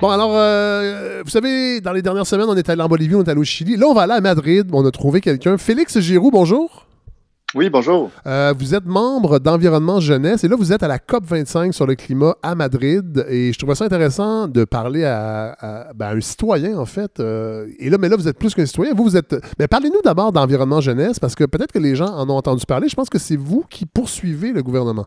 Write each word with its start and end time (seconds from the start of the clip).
Bon, 0.00 0.10
alors, 0.10 0.32
euh, 0.34 1.22
vous 1.24 1.30
savez, 1.30 1.80
dans 1.80 1.92
les 1.92 2.02
dernières 2.02 2.26
semaines, 2.26 2.48
on 2.50 2.56
est 2.56 2.68
allé 2.68 2.82
en 2.82 2.88
Bolivie, 2.88 3.14
on 3.14 3.22
est 3.22 3.30
allé 3.30 3.40
au 3.40 3.44
Chili. 3.44 3.76
Là, 3.76 3.86
on 3.86 3.94
va 3.94 4.02
aller 4.02 4.12
à 4.12 4.20
Madrid. 4.20 4.68
On 4.72 4.84
a 4.84 4.90
trouvé 4.90 5.22
quelqu'un. 5.22 5.56
Félix 5.56 5.98
Giroux, 6.00 6.30
bonjour. 6.30 6.86
Oui, 7.54 7.70
bonjour. 7.70 8.10
Euh, 8.26 8.52
vous 8.58 8.74
êtes 8.74 8.84
membre 8.84 9.38
d'Environnement 9.38 9.98
Jeunesse 9.98 10.44
et 10.44 10.48
là, 10.48 10.56
vous 10.56 10.74
êtes 10.74 10.82
à 10.82 10.88
la 10.88 10.98
COP25 10.98 11.72
sur 11.72 11.86
le 11.86 11.94
climat 11.94 12.36
à 12.42 12.54
Madrid. 12.54 13.24
Et 13.30 13.54
je 13.54 13.58
trouvais 13.58 13.74
ça 13.74 13.86
intéressant 13.86 14.48
de 14.48 14.64
parler 14.64 15.06
à, 15.06 15.88
ben, 15.94 16.14
un 16.14 16.20
citoyen, 16.20 16.76
en 16.76 16.84
fait. 16.84 17.18
Euh, 17.18 17.66
et 17.78 17.88
là, 17.88 17.96
mais 17.98 18.10
là, 18.10 18.16
vous 18.16 18.28
êtes 18.28 18.38
plus 18.38 18.54
qu'un 18.54 18.66
citoyen. 18.66 18.92
Vous, 18.92 19.04
vous 19.04 19.16
êtes. 19.16 19.34
Mais 19.58 19.66
parlez-nous 19.66 20.02
d'abord 20.04 20.30
d'Environnement 20.30 20.82
Jeunesse 20.82 21.18
parce 21.18 21.34
que 21.34 21.44
peut-être 21.44 21.72
que 21.72 21.78
les 21.78 21.96
gens 21.96 22.12
en 22.14 22.28
ont 22.28 22.36
entendu 22.36 22.66
parler. 22.66 22.90
Je 22.90 22.96
pense 22.96 23.08
que 23.08 23.18
c'est 23.18 23.36
vous 23.36 23.64
qui 23.70 23.86
poursuivez 23.86 24.52
le 24.52 24.62
gouvernement. 24.62 25.06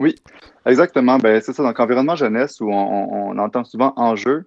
Oui, 0.00 0.14
exactement. 0.66 1.18
Ben, 1.18 1.40
c'est 1.40 1.52
ça. 1.52 1.62
Donc, 1.62 1.78
Environnement 1.78 2.16
Jeunesse, 2.16 2.60
où 2.60 2.70
on, 2.70 3.38
entend 3.38 3.64
souvent 3.64 3.92
enjeu. 3.96 4.46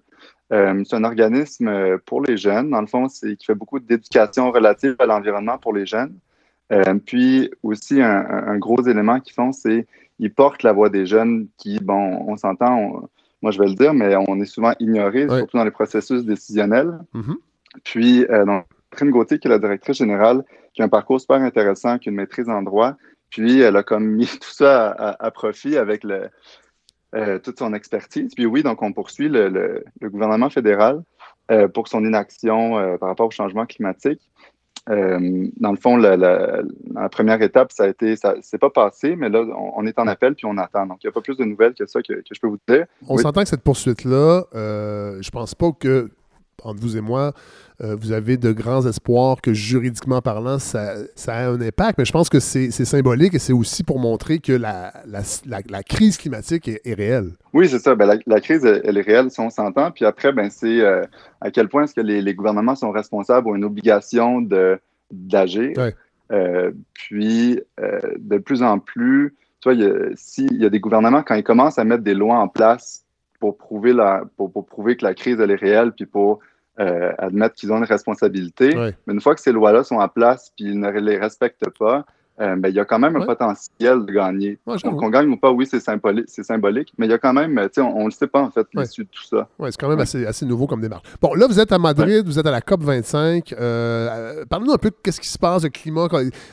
Euh, 0.50 0.82
c'est 0.86 0.96
un 0.96 1.04
organisme 1.04 1.98
pour 2.06 2.22
les 2.22 2.36
jeunes, 2.36 2.70
dans 2.70 2.80
le 2.80 2.86
fond, 2.86 3.08
c'est 3.08 3.36
qui 3.36 3.44
fait 3.44 3.54
beaucoup 3.54 3.78
d'éducation 3.78 4.50
relative 4.50 4.96
à 4.98 5.06
l'environnement 5.06 5.58
pour 5.58 5.74
les 5.74 5.84
jeunes. 5.84 6.18
Euh, 6.72 6.94
puis 7.04 7.50
aussi, 7.62 8.00
un, 8.00 8.58
gros 8.58 8.82
élément 8.86 9.20
qu'ils 9.20 9.34
font, 9.34 9.52
c'est 9.52 9.86
qu'ils 10.16 10.32
portent 10.32 10.62
la 10.62 10.72
voix 10.72 10.90
des 10.90 11.06
jeunes 11.06 11.48
qui, 11.56 11.78
bon, 11.80 12.24
on 12.26 12.36
s'entend, 12.36 13.08
moi 13.42 13.52
je 13.52 13.58
vais 13.58 13.68
le 13.68 13.74
dire, 13.74 13.94
mais 13.94 14.16
on 14.16 14.40
est 14.40 14.46
souvent 14.46 14.72
ignoré, 14.80 15.28
surtout 15.28 15.56
dans 15.56 15.64
les 15.64 15.70
processus 15.70 16.24
décisionnels. 16.24 16.98
Mm-hmm. 17.14 17.36
Puis, 17.84 18.24
euh, 18.26 18.44
donc, 18.44 18.64
Catherine 18.90 19.10
Gauthier, 19.10 19.38
qui 19.38 19.48
est 19.48 19.50
la 19.50 19.58
directrice 19.58 19.98
générale, 19.98 20.44
qui 20.74 20.82
a 20.82 20.84
un 20.84 20.88
parcours 20.88 21.20
super 21.20 21.36
intéressant, 21.36 21.98
qui 21.98 22.08
a 22.08 22.10
une 22.10 22.16
maîtrise 22.16 22.48
en 22.48 22.62
droit, 22.62 22.96
puis 23.30 23.60
elle 23.60 23.76
a 23.76 23.82
comme 23.82 24.06
mis 24.06 24.26
tout 24.40 24.50
ça 24.50 24.90
à, 24.90 25.30
profit 25.30 25.76
avec 25.76 26.04
le, 26.04 26.28
euh, 27.14 27.38
toute 27.38 27.58
son 27.58 27.74
expertise. 27.74 28.34
Puis 28.34 28.46
oui, 28.46 28.62
donc 28.62 28.82
on 28.82 28.92
poursuit 28.92 29.28
le, 29.28 29.84
gouvernement 30.02 30.50
fédéral 30.50 31.02
pour 31.72 31.88
son 31.88 32.04
inaction 32.04 32.98
par 32.98 33.08
rapport 33.08 33.28
au 33.28 33.30
changement 33.30 33.64
climatique. 33.64 34.20
Euh, 34.90 35.48
dans 35.58 35.70
le 35.70 35.76
fond, 35.76 35.96
la, 35.96 36.62
première 37.10 37.42
étape, 37.42 37.72
ça 37.72 37.84
a 37.84 37.88
été, 37.88 38.16
ça 38.16 38.34
s'est 38.40 38.58
pas 38.58 38.70
passé, 38.70 39.16
mais 39.16 39.28
là, 39.28 39.44
on, 39.74 39.86
est 39.86 39.98
en 39.98 40.06
appel 40.06 40.34
puis 40.34 40.46
on 40.46 40.56
attend. 40.56 40.86
Donc, 40.86 40.98
il 41.02 41.06
n'y 41.06 41.10
a 41.10 41.12
pas 41.12 41.20
plus 41.20 41.36
de 41.36 41.44
nouvelles 41.44 41.74
que 41.74 41.86
ça 41.86 42.00
que, 42.02 42.22
je 42.30 42.40
peux 42.40 42.48
vous 42.48 42.58
dire. 42.68 42.86
On 43.06 43.18
s'entend 43.18 43.42
que 43.42 43.48
cette 43.48 43.62
poursuite-là, 43.62 44.44
euh, 44.54 45.18
je 45.20 45.30
pense 45.30 45.54
pas 45.54 45.72
que 45.72 46.10
entre 46.62 46.80
vous 46.80 46.96
et 46.96 47.00
moi, 47.00 47.32
euh, 47.80 47.94
vous 47.94 48.12
avez 48.12 48.36
de 48.36 48.50
grands 48.52 48.84
espoirs 48.86 49.40
que 49.40 49.52
juridiquement 49.52 50.20
parlant, 50.20 50.58
ça, 50.58 50.94
a 51.28 51.48
un 51.48 51.60
impact, 51.60 51.98
mais 51.98 52.04
je 52.04 52.12
pense 52.12 52.28
que 52.28 52.40
c'est 52.40 52.70
symbolique 52.70 53.34
et 53.34 53.38
c'est 53.38 53.52
aussi 53.52 53.84
pour 53.84 54.00
montrer 54.00 54.40
que 54.40 54.52
la, 54.52 54.92
la, 55.06 55.82
crise 55.82 56.16
climatique 56.16 56.68
est, 56.68 56.94
réelle. 56.94 57.30
Oui, 57.52 57.68
c'est 57.68 57.78
ça. 57.78 57.94
Ben, 57.94 58.18
la, 58.26 58.40
crise, 58.40 58.64
elle, 58.64 58.98
est 58.98 59.02
réelle 59.02 59.30
si 59.30 59.40
on 59.40 59.50
s'entend. 59.50 59.92
Puis 59.92 60.04
après, 60.04 60.32
ben, 60.32 60.50
c'est 60.50 60.80
euh, 60.80 61.04
à 61.40 61.50
quel 61.50 61.68
point 61.68 61.84
est-ce 61.84 61.94
que 61.94 62.00
les, 62.00 62.34
gouvernements 62.34 62.74
sont 62.74 62.90
responsables 62.90 63.48
ou 63.48 63.54
une 63.54 63.64
obligation 63.64 64.40
d'agir. 65.10 65.74
Euh, 66.30 66.72
puis, 66.92 67.60
de 68.18 68.38
plus 68.38 68.62
en 68.62 68.80
plus, 68.80 69.36
tu 69.60 69.72
vois, 69.72 69.88
s'il 70.16 70.56
y 70.56 70.66
a 70.66 70.70
des 70.70 70.80
gouvernements, 70.80 71.22
quand 71.22 71.34
ils 71.36 71.44
commencent 71.44 71.78
à 71.78 71.84
mettre 71.84 72.02
des 72.02 72.14
lois 72.14 72.38
en 72.38 72.48
place 72.48 73.04
pour 73.38 73.56
prouver, 73.56 73.92
la, 73.92 74.22
pour, 74.36 74.52
prouver 74.66 74.96
que 74.96 75.04
la 75.04 75.14
crise, 75.14 75.38
elle 75.40 75.50
est 75.50 75.56
réelle, 75.56 75.92
puis 75.92 76.06
pour 76.06 76.40
euh, 76.80 77.12
admettre 77.18 77.54
qu'ils 77.54 77.72
ont 77.72 77.78
une 77.78 77.84
responsabilité. 77.84 78.74
Mais 79.06 79.14
une 79.14 79.20
fois 79.20 79.34
que 79.34 79.40
ces 79.40 79.52
lois-là 79.52 79.84
sont 79.84 79.96
en 79.96 80.08
place, 80.08 80.52
puis 80.56 80.66
ils 80.66 80.78
ne 80.78 80.90
les 80.90 81.18
respectent 81.18 81.70
pas, 81.78 82.04
euh, 82.40 82.54
ben, 82.56 82.68
il 82.68 82.74
y 82.74 82.80
a 82.80 82.84
quand 82.84 83.00
même 83.00 83.16
un 83.16 83.26
potentiel 83.26 84.06
de 84.06 84.12
gagner. 84.12 84.58
Donc, 84.66 85.02
on 85.02 85.08
gagne 85.10 85.28
ou 85.28 85.36
pas, 85.36 85.50
oui, 85.50 85.66
c'est 85.66 85.80
symbolique, 85.80 86.28
symbolique, 86.28 86.92
mais 86.96 87.06
il 87.06 87.10
y 87.10 87.12
a 87.12 87.18
quand 87.18 87.32
même, 87.32 87.58
on 87.78 88.00
ne 88.00 88.04
le 88.04 88.10
sait 88.10 88.28
pas, 88.28 88.42
en 88.42 88.50
fait, 88.50 88.66
l'issue 88.74 89.04
de 89.04 89.08
tout 89.10 89.24
ça. 89.24 89.48
Oui, 89.58 89.68
c'est 89.72 89.80
quand 89.80 89.88
même 89.88 89.98
assez, 89.98 90.24
assez, 90.24 90.46
nouveau 90.46 90.66
comme 90.68 90.80
démarche. 90.80 91.02
Bon, 91.20 91.34
là, 91.34 91.48
vous 91.48 91.58
êtes 91.58 91.72
à 91.72 91.78
Madrid, 91.78 92.24
vous 92.24 92.38
êtes 92.38 92.46
à 92.46 92.52
la 92.52 92.60
COP 92.60 92.82
25. 92.82 93.54
Euh, 93.58 94.44
Parlez-nous 94.48 94.72
un 94.72 94.78
peu 94.78 94.90
de 94.90 94.96
qu'est-ce 95.02 95.20
qui 95.20 95.28
se 95.28 95.38
passe, 95.38 95.64
le 95.64 95.70
climat. 95.70 96.06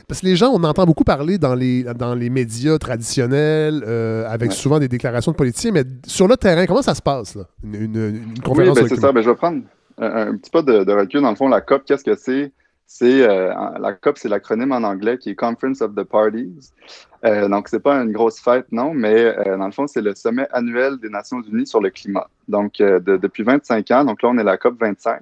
Parce 0.07 0.21
que 0.21 0.25
les 0.25 0.35
gens, 0.35 0.49
on 0.51 0.63
entend 0.63 0.85
beaucoup 0.85 1.03
parler 1.03 1.37
dans 1.37 1.53
les, 1.53 1.83
dans 1.83 2.15
les 2.15 2.31
médias 2.31 2.79
traditionnels, 2.79 3.83
euh, 3.85 4.27
avec 4.27 4.53
souvent 4.53 4.79
des 4.79 4.87
déclarations 4.87 5.33
de 5.33 5.37
politiciens, 5.37 5.71
mais 5.71 5.83
sur 6.07 6.27
le 6.27 6.35
terrain, 6.35 6.65
comment 6.65 6.81
ça 6.81 6.95
se 6.95 7.01
passe, 7.01 7.35
là? 7.35 7.43
Une, 7.63 7.95
une, 7.95 8.39
conférence 8.43 8.77
oui, 8.77 8.83
ben, 8.83 8.89
c'est 8.89 9.01
ça. 9.01 9.11
Ben, 9.11 9.21
je 9.21 9.29
vais 9.29 9.35
prendre 9.35 9.61
un, 9.99 10.35
petit 10.35 10.49
peu 10.49 10.63
de, 10.63 10.83
de, 10.83 10.91
recul. 10.91 11.21
Dans 11.21 11.29
le 11.29 11.35
fond, 11.35 11.47
la 11.47 11.61
COP, 11.61 11.83
qu'est-ce 11.85 12.03
que 12.03 12.15
c'est? 12.15 12.51
C'est 12.87 13.27
euh, 13.27 13.51
la 13.79 13.93
COP, 13.93 14.17
c'est 14.17 14.29
l'acronyme 14.29 14.71
en 14.71 14.83
anglais 14.83 15.17
qui 15.17 15.31
est 15.31 15.35
Conference 15.35 15.81
of 15.81 15.95
the 15.95 16.03
Parties. 16.03 16.71
Euh, 17.25 17.49
donc, 17.49 17.67
c'est 17.67 17.79
pas 17.79 17.95
une 17.95 18.11
grosse 18.11 18.39
fête, 18.39 18.71
non, 18.71 18.93
mais 18.93 19.25
euh, 19.25 19.57
dans 19.57 19.65
le 19.65 19.71
fond, 19.71 19.87
c'est 19.87 20.01
le 20.01 20.13
sommet 20.13 20.47
annuel 20.51 20.97
des 20.99 21.09
Nations 21.09 21.41
Unies 21.41 21.65
sur 21.65 21.81
le 21.81 21.89
climat. 21.89 22.29
Donc, 22.47 22.77
depuis 22.77 23.43
25 23.43 23.89
ans, 23.91 24.05
donc 24.05 24.21
là, 24.21 24.29
on 24.29 24.37
est 24.37 24.43
la 24.43 24.57
COP 24.57 24.79
25. 24.79 25.21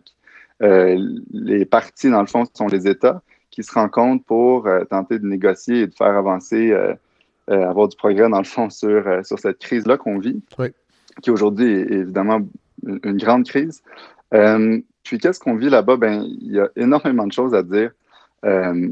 les 0.59 1.66
parties, 1.66 2.09
dans 2.09 2.22
le 2.22 2.28
fond, 2.28 2.44
sont 2.53 2.68
les 2.68 2.88
États 2.88 3.22
qui 3.50 3.63
se 3.63 3.72
rencontrent 3.72 4.25
pour 4.25 4.68
tenter 4.90 5.19
de 5.19 5.25
négocier 5.25 5.81
et 5.81 5.88
de 5.88 5.95
faire 5.95 6.18
avancer, 6.18 6.75
avoir 7.47 7.88
du 7.88 7.95
progrès, 7.95 8.28
dans 8.30 8.40
le 8.40 8.44
fond, 8.44 8.69
sur, 8.69 9.25
sur 9.25 9.40
cette 9.40 9.59
crise-là 9.59 9.97
qu'on 9.97 10.19
vit, 10.19 10.41
qui 11.22 11.31
aujourd'hui 11.31 11.72
est, 11.72 11.91
évidemment 11.91 12.41
une 12.85 13.18
grande 13.18 13.45
crise. 13.45 13.81
Puis 15.03 15.18
qu'est-ce 15.18 15.40
qu'on 15.40 15.56
vit 15.56 15.69
là-bas? 15.69 15.97
Ben, 15.97 16.24
il 16.24 16.53
y 16.53 16.59
a 16.59 16.69
énormément 16.75 17.28
de 17.28 17.31
choses 17.31 17.53
à 17.53 17.64
dire. 17.64 17.91
Euh, 18.46 18.90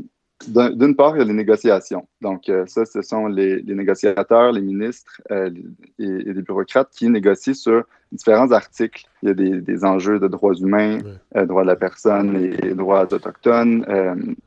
d'une 0.48 0.96
part, 0.96 1.16
il 1.16 1.20
y 1.20 1.22
a 1.22 1.26
les 1.26 1.34
négociations. 1.34 2.08
Donc, 2.20 2.50
euh, 2.50 2.66
ça, 2.66 2.84
ce 2.84 3.04
sont 3.04 3.28
les, 3.28 3.62
négociateurs, 3.64 4.52
les 4.52 4.62
ministres 4.62 5.22
euh, 5.30 5.52
et, 6.00 6.06
les 6.06 6.42
bureaucrates 6.42 6.90
qui 6.92 7.08
négocient 7.10 7.54
sur 7.54 7.84
différents 8.12 8.52
articles. 8.52 9.06
Il 9.22 9.30
y 9.30 9.32
a 9.32 9.62
des, 9.62 9.86
enjeux 9.86 10.20
de 10.20 10.28
droits 10.28 10.56
humains, 10.56 10.98
droits 11.36 11.62
de 11.62 11.68
la 11.68 11.76
personne 11.76 12.36
et, 12.36 12.74
droits 12.74 13.04
autochtones. 13.04 13.86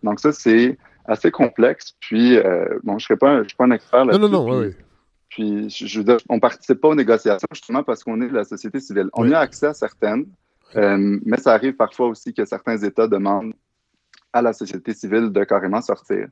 donc, 0.03 0.19
ça, 0.19 0.33
c'est 0.33 0.77
assez 1.07 1.31
complexe. 1.31 1.95
Puis, 2.01 2.39
bon, 2.83 2.99
je 2.99 3.13
ne 3.13 3.17
pas, 3.17 3.45
suis 3.45 3.57
pas 3.57 3.65
un 3.65 3.71
expert 3.71 4.05
là-dessus. 4.05 4.21
Non, 4.21 4.29
non, 4.29 4.47
non, 4.47 4.59
oui. 4.59 4.75
Puis, 5.35 5.69
je, 5.69 5.99
veux 5.99 6.05
dire, 6.05 6.19
on 6.29 6.37
ne 6.37 6.41
participe 6.41 6.81
pas 6.81 6.89
aux 6.89 6.95
négociations 6.95 7.49
justement 7.53 7.83
parce 7.83 8.05
qu'on 8.05 8.21
est 8.21 8.29
de 8.29 8.35
la 8.35 8.45
société 8.45 8.79
civile. 8.79 9.11
On 9.15 9.31
a 9.33 9.39
accès 9.39 9.67
à 9.67 9.75
certaines, 9.75 10.27
euh, 10.77 11.19
mais 11.25 11.39
ça 11.39 11.53
arrive 11.53 11.75
parfois 11.75 12.09
aussi 12.09 12.33
que 12.33 12.45
certains 12.45 12.77
États 12.79 13.07
demandent 13.09 13.53
à 14.33 14.43
la 14.43 14.53
société 14.53 14.93
civile 14.95 15.31
de 15.31 15.45
carrément 15.45 15.81
sortir. 15.81 16.27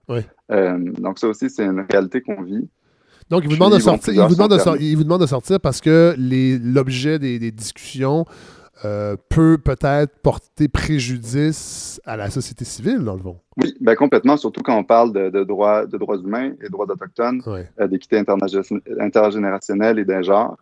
Euh, 0.50 0.78
donc 0.98 1.18
ça 1.18 1.28
aussi, 1.28 1.48
c'est 1.48 1.64
une 1.64 1.86
réalité 1.88 2.20
qu'on 2.20 2.42
vit. 2.42 2.68
Donc, 3.30 3.44
il 3.44 3.48
vous, 3.48 3.54
demande 3.54 3.74
de 3.74 3.78
sortir, 3.78 4.12
il, 4.12 4.20
vous 4.20 4.34
demande 4.34 4.50
de 4.50 4.82
il 4.82 4.96
vous 4.96 5.04
demande 5.04 5.20
de 5.20 5.26
sortir 5.26 5.60
parce 5.60 5.80
que 5.80 6.14
l'objet 6.18 7.18
des, 7.20 7.52
discussions 7.52 8.26
euh, 8.84 9.16
peut 9.28 9.58
peut-être 9.58 10.18
porter 10.18 10.66
préjudice 10.66 12.00
à 12.04 12.16
la 12.16 12.30
société 12.30 12.64
civile, 12.64 12.98
dans 12.98 13.14
le 13.14 13.22
fond. 13.22 13.38
Oui, 13.62 13.74
ben 13.80 13.94
complètement, 13.94 14.36
surtout 14.36 14.62
quand 14.62 14.76
on 14.76 14.82
parle 14.82 15.12
de, 15.12 15.44
droits, 15.44 15.86
de 15.86 15.96
droits 15.96 16.18
humains 16.18 16.52
et 16.60 16.68
droits 16.68 16.86
d'Autochtones, 16.86 17.40
d'équité 17.88 18.22
intergénérationnelle 18.98 20.00
et 20.00 20.04
d'un 20.04 20.22
genre. 20.22 20.56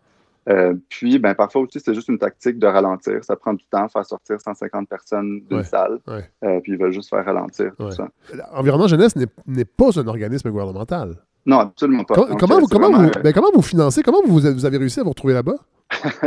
Euh, 0.51 0.75
puis, 0.89 1.19
ben, 1.19 1.35
parfois 1.35 1.63
aussi, 1.63 1.81
c'est 1.81 1.95
juste 1.95 2.09
une 2.09 2.19
tactique 2.19 2.59
de 2.59 2.67
ralentir. 2.67 3.23
Ça 3.23 3.37
prend 3.37 3.55
du 3.55 3.65
temps, 3.71 3.89
faire 3.89 4.05
sortir 4.05 4.41
150 4.41 4.89
personnes 4.89 5.41
d'une 5.49 5.63
salle, 5.63 6.01
euh, 6.09 6.61
puis 6.61 6.73
ils 6.73 6.79
veulent 6.79 6.93
juste 6.93 7.11
faire 7.11 7.25
ralentir 7.25 7.73
tout 7.79 7.91
ça. 7.93 8.09
Environnement 8.53 8.89
Jeunesse 8.89 9.15
n'est 9.17 9.65
pas 9.65 9.99
un 9.99 10.07
organisme 10.07 10.51
gouvernemental. 10.51 11.17
Non, 11.47 11.61
absolument 11.61 12.05
pas. 12.05 12.15
comment, 12.15 12.61
vous, 12.61 12.67
comment, 12.67 12.91
vous, 12.91 13.11
ben, 13.23 13.33
comment 13.33 13.51
vous 13.53 13.63
financez? 13.63 14.03
Comment 14.03 14.21
vous, 14.25 14.41
vous 14.41 14.67
avez 14.67 14.77
réussi 14.77 15.01
à 15.01 15.03
vous 15.03 15.11
retrouver 15.11 15.35
là-bas? 15.35 15.57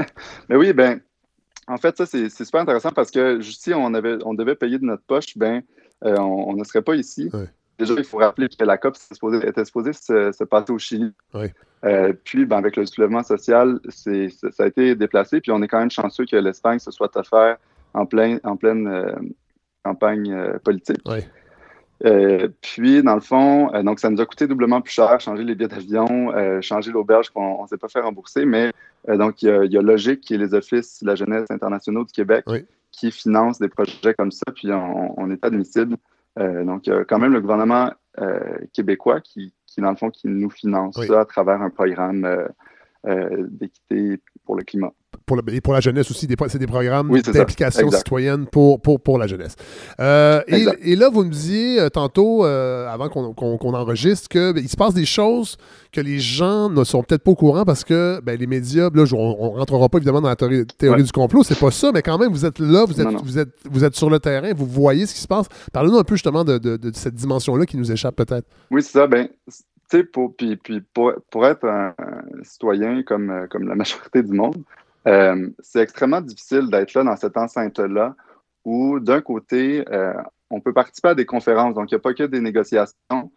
ben 0.50 0.58
oui, 0.58 0.74
ben, 0.74 1.00
en 1.68 1.78
fait, 1.78 1.96
ça, 1.98 2.06
c'est 2.06 2.30
super 2.30 2.62
intéressant 2.62 2.92
parce 2.92 3.12
que 3.12 3.42
si 3.42 3.74
on, 3.74 3.94
avait, 3.94 4.18
on 4.26 4.34
devait 4.34 4.56
payer 4.56 4.80
de 4.80 4.86
notre 4.86 5.04
poche, 5.04 5.38
ben, 5.38 5.62
euh, 6.04 6.18
on, 6.18 6.54
ne 6.54 6.64
serait 6.64 6.82
pas 6.82 6.96
ici. 6.96 7.30
Déjà, 7.80 7.96
il 7.98 8.04
faut 8.04 8.18
rappeler 8.18 8.50
que 8.50 8.64
la 8.64 8.78
COP 8.78 8.96
était 9.44 9.66
supposée 9.66 9.94
se, 9.94 10.32
se 10.32 10.44
passer 10.44 10.72
au 10.72 10.78
Chili. 10.78 11.12
Euh, 11.86 12.14
puis, 12.24 12.46
ben, 12.46 12.58
avec 12.58 12.76
le 12.76 12.86
soulèvement 12.86 13.24
social, 13.24 13.80
ça 13.90 14.64
a 14.64 14.68
été 14.68 14.96
déplacé. 14.96 15.42
Puis, 15.42 15.52
on 15.52 15.62
est 15.62 15.68
quand 15.68 15.80
même 15.80 15.92
chanceux 15.92 16.26
que 16.26 16.36
l'Espagne 16.36 16.80
se 16.80 16.92
soit 16.92 17.16
offert 17.18 17.58
en, 17.94 18.06
plein, 18.06 18.38
en 18.44 18.58
pleine 18.58 18.88
euh, 18.88 19.16
campagne 19.84 20.32
euh, 20.32 20.60
politique. 20.60 21.02
puis, 22.62 23.02
dans 23.02 23.16
le 23.16 23.22
fond, 23.22 23.72
donc 23.84 24.00
ça 24.00 24.10
nous 24.10 24.22
a 24.22 24.26
coûté 24.26 24.46
doublement 24.46 24.82
plus 24.82 24.94
cher, 24.94 25.20
changer 25.20 25.44
les 25.44 25.56
billets 25.56 25.70
d'avion, 25.70 26.62
changer 26.62 26.92
l'auberge 26.92 27.30
qu'on 27.30 27.64
ne 27.64 27.68
s'est 27.68 27.78
pas 27.78 27.88
fait 27.88 28.02
rembourser. 28.02 28.46
Mais 28.46 28.72
donc, 29.08 29.42
il 29.42 29.72
y, 29.72 29.78
a, 29.78 29.82
Logique, 29.82 30.22
qui 30.22 30.36
est 30.36 30.38
les 30.38 30.54
offices 30.54 31.02
de 31.02 31.08
la 31.08 31.16
jeunesse 31.16 31.50
internationaux 31.50 32.04
du 32.04 32.12
Québec, 32.12 32.46
qui 32.92 33.10
financent 33.12 33.60
des 33.60 33.70
projets 33.70 34.14
comme 34.14 34.32
ça. 34.32 34.46
Puis, 34.54 34.70
on 34.72 35.32
est 35.32 35.44
admissible. 35.44 35.98
Euh, 36.40 36.64
donc, 36.64 36.90
quand 37.08 37.20
même 37.20 37.34
le 37.34 37.42
gouvernement 37.42 37.92
euh, 38.20 38.58
québécois 38.74 39.22
qui, 39.22 39.54
qui, 39.66 39.82
dans 39.82 39.92
le 39.92 39.96
fond, 39.96 40.10
qui 40.10 40.28
nous 40.28 40.50
finance 40.50 41.00
ça 41.06 41.22
à 41.22 41.26
travers 41.26 41.62
un 41.62 41.70
programme 41.70 42.48
euh, 43.06 43.48
d'équité 43.50 44.20
pour 44.46 44.56
le 44.56 44.64
climat. 44.64 44.94
pour, 45.26 45.36
la, 45.36 45.44
et 45.54 45.62
pour 45.62 45.74
la 45.74 45.80
jeunesse 45.80 46.10
aussi, 46.10 46.28
c'est 46.48 46.58
des 46.60 46.68
programmes 46.68 47.10
d'implication 47.22 47.90
citoyenne 47.92 48.46
pour, 48.46 48.82
pour, 48.82 49.02
pour 49.02 49.18
la 49.18 49.28
jeunesse. 49.28 49.56
Euh, 50.00 50.42
et, 50.48 50.96
là, 50.96 51.10
vous 51.10 51.24
me 51.24 51.30
disiez 51.30 51.90
tantôt, 51.92 52.44
avant 52.44 53.10
qu'on 53.10 53.74
enregistre, 53.74 54.30
qu'il 54.30 54.54
ben, 54.54 54.68
se 54.68 54.76
passe 54.76 54.94
des 54.94 55.06
choses 55.06 55.58
que 55.92 56.02
les 56.02 56.20
gens 56.20 56.70
ne 56.70 56.84
sont 56.84 57.04
peut-être 57.04 57.24
pas 57.24 57.32
au 57.32 57.36
courant 57.36 57.64
parce 57.64 57.84
que 57.84 58.20
ben, 58.22 58.38
les 58.40 58.48
médias, 58.48 58.90
là, 58.94 59.04
on 59.14 59.54
ne 59.54 59.60
rentrera 59.60 59.90
pas 59.90 59.98
évidemment 59.98 60.22
dans 60.22 60.30
la 60.30 60.36
théorie, 60.36 61.04
du 61.04 61.12
complot, 61.12 61.44
c'est 61.44 61.60
pas 61.60 61.72
ça, 61.72 61.92
mais 61.94 62.02
quand 62.02 62.18
même, 62.18 62.32
vous 62.32 62.46
êtes 62.46 62.60
là, 62.60 62.86
vous 62.86 63.00
êtes, 63.00 63.08
vous 63.24 63.38
êtes, 63.38 63.50
vous 63.70 63.84
êtes 63.84 63.96
sur 63.96 64.10
le 64.10 64.20
terrain, 64.20 64.54
vous 64.54 64.66
voyez 64.66 65.06
ce 65.06 65.14
qui 65.14 65.22
se 65.22 65.28
passe. 65.28 65.48
Parlez-nous 65.72 65.98
un 65.98 66.04
peu 66.04 66.16
justement 66.16 66.44
de, 66.44 66.58
de, 66.58 66.92
cette 66.94 67.16
dimension-là 67.16 67.66
qui 67.66 67.78
nous 67.78 67.92
échappe 67.92 68.16
peut-être. 68.16 68.48
Oui, 68.72 68.82
c'est 68.82 68.94
ça. 68.94 69.08
Ben, 69.08 69.28
pour, 70.12 70.36
puis, 70.36 70.56
puis 70.56 70.82
pour, 70.82 71.14
pour, 71.30 71.46
être 71.46 71.66
un, 71.68 71.94
citoyen 72.44 73.04
comme, 73.04 73.30
euh, 73.30 73.48
comme 73.48 73.68
la 73.68 73.76
majorité 73.76 74.24
du 74.24 74.34
monde, 74.34 74.64
euh, 75.08 75.50
c'est 75.60 75.82
extrêmement 75.82 76.22
difficile 76.22 76.70
d'être 76.70 76.94
là 76.94 77.04
dans 77.04 77.16
cette 77.16 77.38
enceinte-là 77.38 78.16
où, 78.66 79.00
d'un 79.00 79.22
côté, 79.22 79.84
euh, 79.92 80.14
on 80.50 80.62
peut 80.62 80.74
participer 80.74 81.10
à 81.10 81.16
des 81.16 81.26
conférences, 81.26 81.76
donc 81.76 81.92
il 81.92 81.96
n'y 81.96 82.00
a 82.00 82.02
pas 82.02 82.14
que 82.14 82.24
des 82.24 82.40
négociations. 82.40 83.32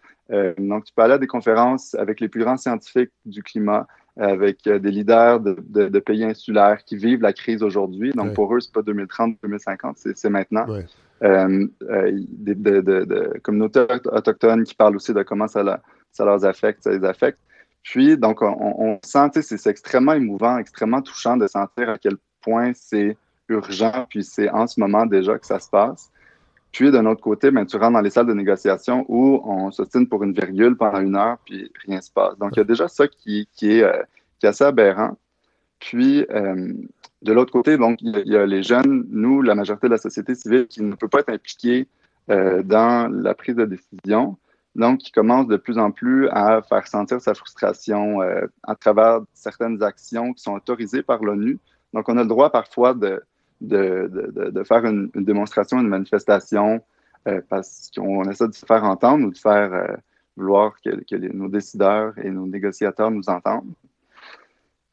donc, 0.59 0.85
tu 0.85 0.93
peux 0.95 1.03
aller 1.03 1.15
à 1.15 1.19
des 1.19 1.27
conférences 1.27 1.95
avec 1.95 2.21
les 2.21 2.29
plus 2.29 2.45
grands 2.45 2.57
scientifiques 2.57 3.13
du 3.25 3.43
climat, 3.43 3.87
avec 4.19 4.63
des 4.65 4.91
leaders 4.91 5.41
de, 5.41 5.57
de, 5.89 5.99
pays 5.99 6.25
insulaires 6.25 6.85
qui 6.85 6.97
vivent 6.97 7.23
la 7.23 7.33
crise 7.33 7.63
aujourd'hui. 7.63 8.13
Donc, 8.13 8.35
pour 8.35 8.55
eux, 8.55 8.61
ce 8.61 8.69
n'est 8.69 8.73
pas 8.73 8.83
2030, 8.83 9.37
2050, 9.43 9.99
c'est 10.15 10.31
maintenant. 10.31 10.67
des, 11.21 12.55
de, 12.55 12.81
de, 12.81 13.41
communautés 13.43 13.87
autochtones 14.07 14.65
qui 14.65 14.75
parlent 14.75 14.97
aussi 14.97 15.13
de 15.13 15.23
comment 15.23 15.49
ça, 15.49 15.63
la, 15.63 15.81
ça 16.17 16.25
leur 16.25 16.45
affecte, 16.45 16.85
ça 16.85 16.91
les 16.91 17.05
affecte. 17.05 17.39
Puis, 17.83 18.17
donc, 18.17 18.43
on, 18.43 18.99
sent, 19.05 19.43
c'est 19.43 19.71
extrêmement 19.71 20.15
émouvant, 20.15 20.59
extrêmement 20.59 21.03
touchant 21.03 21.37
de 21.37 21.47
sentir 21.47 21.89
à 21.89 21.99
quel 21.99 22.17
point 22.41 22.73
c'est 22.75 23.17
urgent, 23.49 24.07
puis 24.11 24.25
c'est 24.25 24.51
en 24.51 24.67
ce 24.67 24.81
moment 24.81 25.07
déjà 25.07 25.39
que 25.39 25.47
ça 25.47 25.61
se 25.61 25.71
passe. 25.71 26.11
Puis, 26.73 26.91
d'un 26.91 27.07
autre 27.07 27.21
côté, 27.21 27.51
ben, 27.51 27.65
tu 27.65 27.77
rentres 27.77 27.93
dans 27.93 28.01
les 28.01 28.11
salles 28.11 28.27
de 28.27 28.35
négociation 28.35 29.07
où 29.09 29.41
on 29.45 29.71
s'ostine 29.71 30.09
pour 30.09 30.25
une 30.25 30.33
virgule 30.33 30.77
pendant 30.77 31.01
une 31.01 31.17
heure, 31.17 31.39
puis 31.45 31.71
rien 31.87 32.01
se 32.01 32.11
passe. 32.11 32.37
Donc, 32.39 32.51
il 32.55 32.59
y 32.59 32.61
a 32.61 32.65
déjà 32.65 32.89
ça 32.89 33.07
qui, 33.07 33.49
euh, 33.63 34.03
est, 34.43 34.47
assez 34.47 34.65
aberrant. 34.65 35.17
Puis, 35.79 36.27
euh, 36.31 36.73
de 37.23 37.33
l'autre 37.33 37.53
côté, 37.53 37.79
donc, 37.79 37.99
il 38.03 38.21
y, 38.27 38.37
a 38.37 38.45
les 38.47 38.63
jeunes, 38.63 39.07
nous, 39.11 39.43
la 39.43 39.55
majorité 39.55 39.87
de 39.87 39.93
la 39.93 39.99
société 39.99 40.35
civile, 40.35 40.67
qui 40.67 40.83
ne 40.83 40.95
peut 40.95 41.09
pas 41.09 41.21
être 41.21 41.31
impliquée 41.31 41.87
euh, 42.31 42.63
dans 42.63 43.11
la 43.11 43.35
prise 43.35 43.55
de 43.55 43.65
décision. 43.65 44.37
Donc, 44.77 45.09
il 45.09 45.11
commence 45.11 45.49
de 45.49 45.57
plus 45.57 45.79
en 45.79 45.91
plus 45.91 46.29
à 46.29 46.61
faire 46.61 46.87
sentir 46.87 47.19
sa 47.19 47.35
frustration 47.35 48.21
euh, 48.21 48.47
à 48.63 48.75
travers 48.75 49.21
certaines 49.33 49.83
actions 49.83 50.35
qui 50.35 50.43
sont 50.43 50.53
autorisées 50.53 51.03
par 51.03 51.25
l'ONU. 51.25 51.59
Donc, 51.95 52.11
on 52.11 52.19
a 52.19 52.23
le 52.23 52.29
droit 52.29 52.51
parfois 52.51 52.93
de, 52.93 53.23
de, 53.63 54.11
de, 54.51 54.65
faire 54.65 54.85
une, 54.85 55.11
démonstration, 55.15 55.81
une 55.81 55.89
manifestation 55.89 56.83
euh, 57.27 57.41
parce 57.49 57.91
qu'on 57.97 58.25
essaie 58.25 58.49
de 58.49 58.53
se 58.53 58.67
faire 58.67 58.85
entendre 58.85 59.27
ou 59.27 59.31
de 59.31 59.39
faire 59.39 59.73
euh, 59.73 59.97
vouloir 60.37 60.75
que, 60.83 61.17
nos 61.33 61.49
décideurs 61.49 62.13
et 62.19 62.29
nos 62.29 62.47
négociateurs 62.47 63.11
nous 63.11 63.31
entendent. 63.31 63.73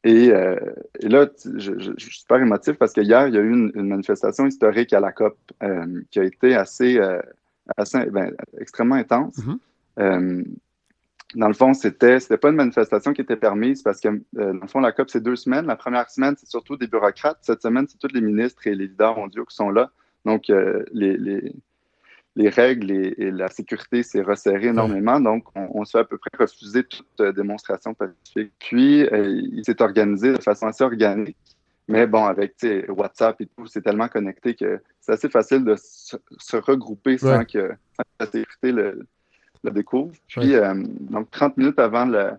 Et, 0.02 0.30
là, 0.30 1.26
je, 1.56 1.92
suis 1.98 2.20
super 2.20 2.38
émotif 2.38 2.76
parce 2.76 2.92
qu'hier, 2.92 3.28
il 3.28 3.34
y 3.34 3.38
a 3.38 3.40
eu 3.40 3.52
une, 3.52 3.86
manifestation 3.86 4.46
historique 4.46 4.94
à 4.94 5.00
la 5.00 5.12
COP 5.12 5.36
qui 6.10 6.20
a 6.20 6.24
été 6.24 6.54
assez, 6.54 6.98
assez 7.76 8.04
ben, 8.06 8.34
extrêmement 8.58 8.96
intense. 8.96 9.38
Mm-hmm. 9.38 9.58
Dans 11.34 11.48
le 11.48 11.54
fond, 11.54 11.74
c'était 11.74 12.20
c'était 12.20 12.36
pas 12.36 12.50
une 12.50 12.56
manifestation 12.56 13.12
qui 13.12 13.20
était 13.20 13.36
permise 13.36 13.82
parce 13.82 14.00
que, 14.00 14.08
euh, 14.08 14.52
dans 14.52 14.60
le 14.60 14.66
fond, 14.66 14.80
la 14.80 14.92
COP, 14.92 15.10
c'est 15.10 15.22
deux 15.22 15.36
semaines. 15.36 15.66
La 15.66 15.76
première 15.76 16.08
semaine, 16.10 16.34
c'est 16.38 16.48
surtout 16.48 16.76
des 16.76 16.86
bureaucrates. 16.86 17.38
Cette 17.42 17.62
semaine, 17.62 17.86
c'est 17.88 17.98
tous 17.98 18.14
les 18.14 18.20
ministres 18.20 18.66
et 18.66 18.74
les 18.74 18.86
leaders 18.86 19.16
mondiaux 19.16 19.44
qui 19.44 19.56
sont 19.56 19.70
là. 19.70 19.90
Donc, 20.24 20.48
euh, 20.48 20.84
les, 20.92 21.16
les, 21.16 21.52
les, 22.36 22.48
règles 22.48 22.90
et, 22.90 23.30
la 23.30 23.48
sécurité 23.48 24.02
s'est 24.02 24.22
resserré 24.22 24.68
énormément. 24.68 25.20
Donc, 25.20 25.44
on, 25.54 25.84
se 25.84 25.92
fait 25.92 25.98
à 25.98 26.04
peu 26.04 26.18
près 26.18 26.30
refuser 26.38 26.84
toute 26.84 27.22
démonstration 27.34 27.94
pacifique. 27.94 28.52
Puis, 28.58 29.00
il 29.00 29.62
s'est 29.64 29.82
organisé 29.82 30.32
de 30.32 30.40
façon 30.40 30.66
assez 30.66 30.84
organique. 30.84 31.36
Mais 31.86 32.06
bon, 32.06 32.24
avec 32.24 32.54
WhatsApp 32.88 33.38
et 33.42 33.46
tout, 33.46 33.66
c'est 33.66 33.82
tellement 33.82 34.08
connecté 34.08 34.54
que 34.54 34.80
c'est 35.00 35.12
assez 35.12 35.28
facile 35.28 35.64
de 35.64 35.74
se, 35.76 36.56
regrouper 36.56 37.18
sans, 37.18 37.44
que, 37.44 37.68
sans 37.68 38.02
que 38.02 38.08
la 38.20 38.26
sécurité 38.26 38.72
le, 38.72 39.06
le 39.64 39.70
découvre. 39.70 40.12
Puis, 40.28 40.54
euh, 40.54 40.74
donc, 40.76 41.30
30 41.30 41.56
minutes 41.56 41.78
avant 41.78 42.04
le, 42.04 42.32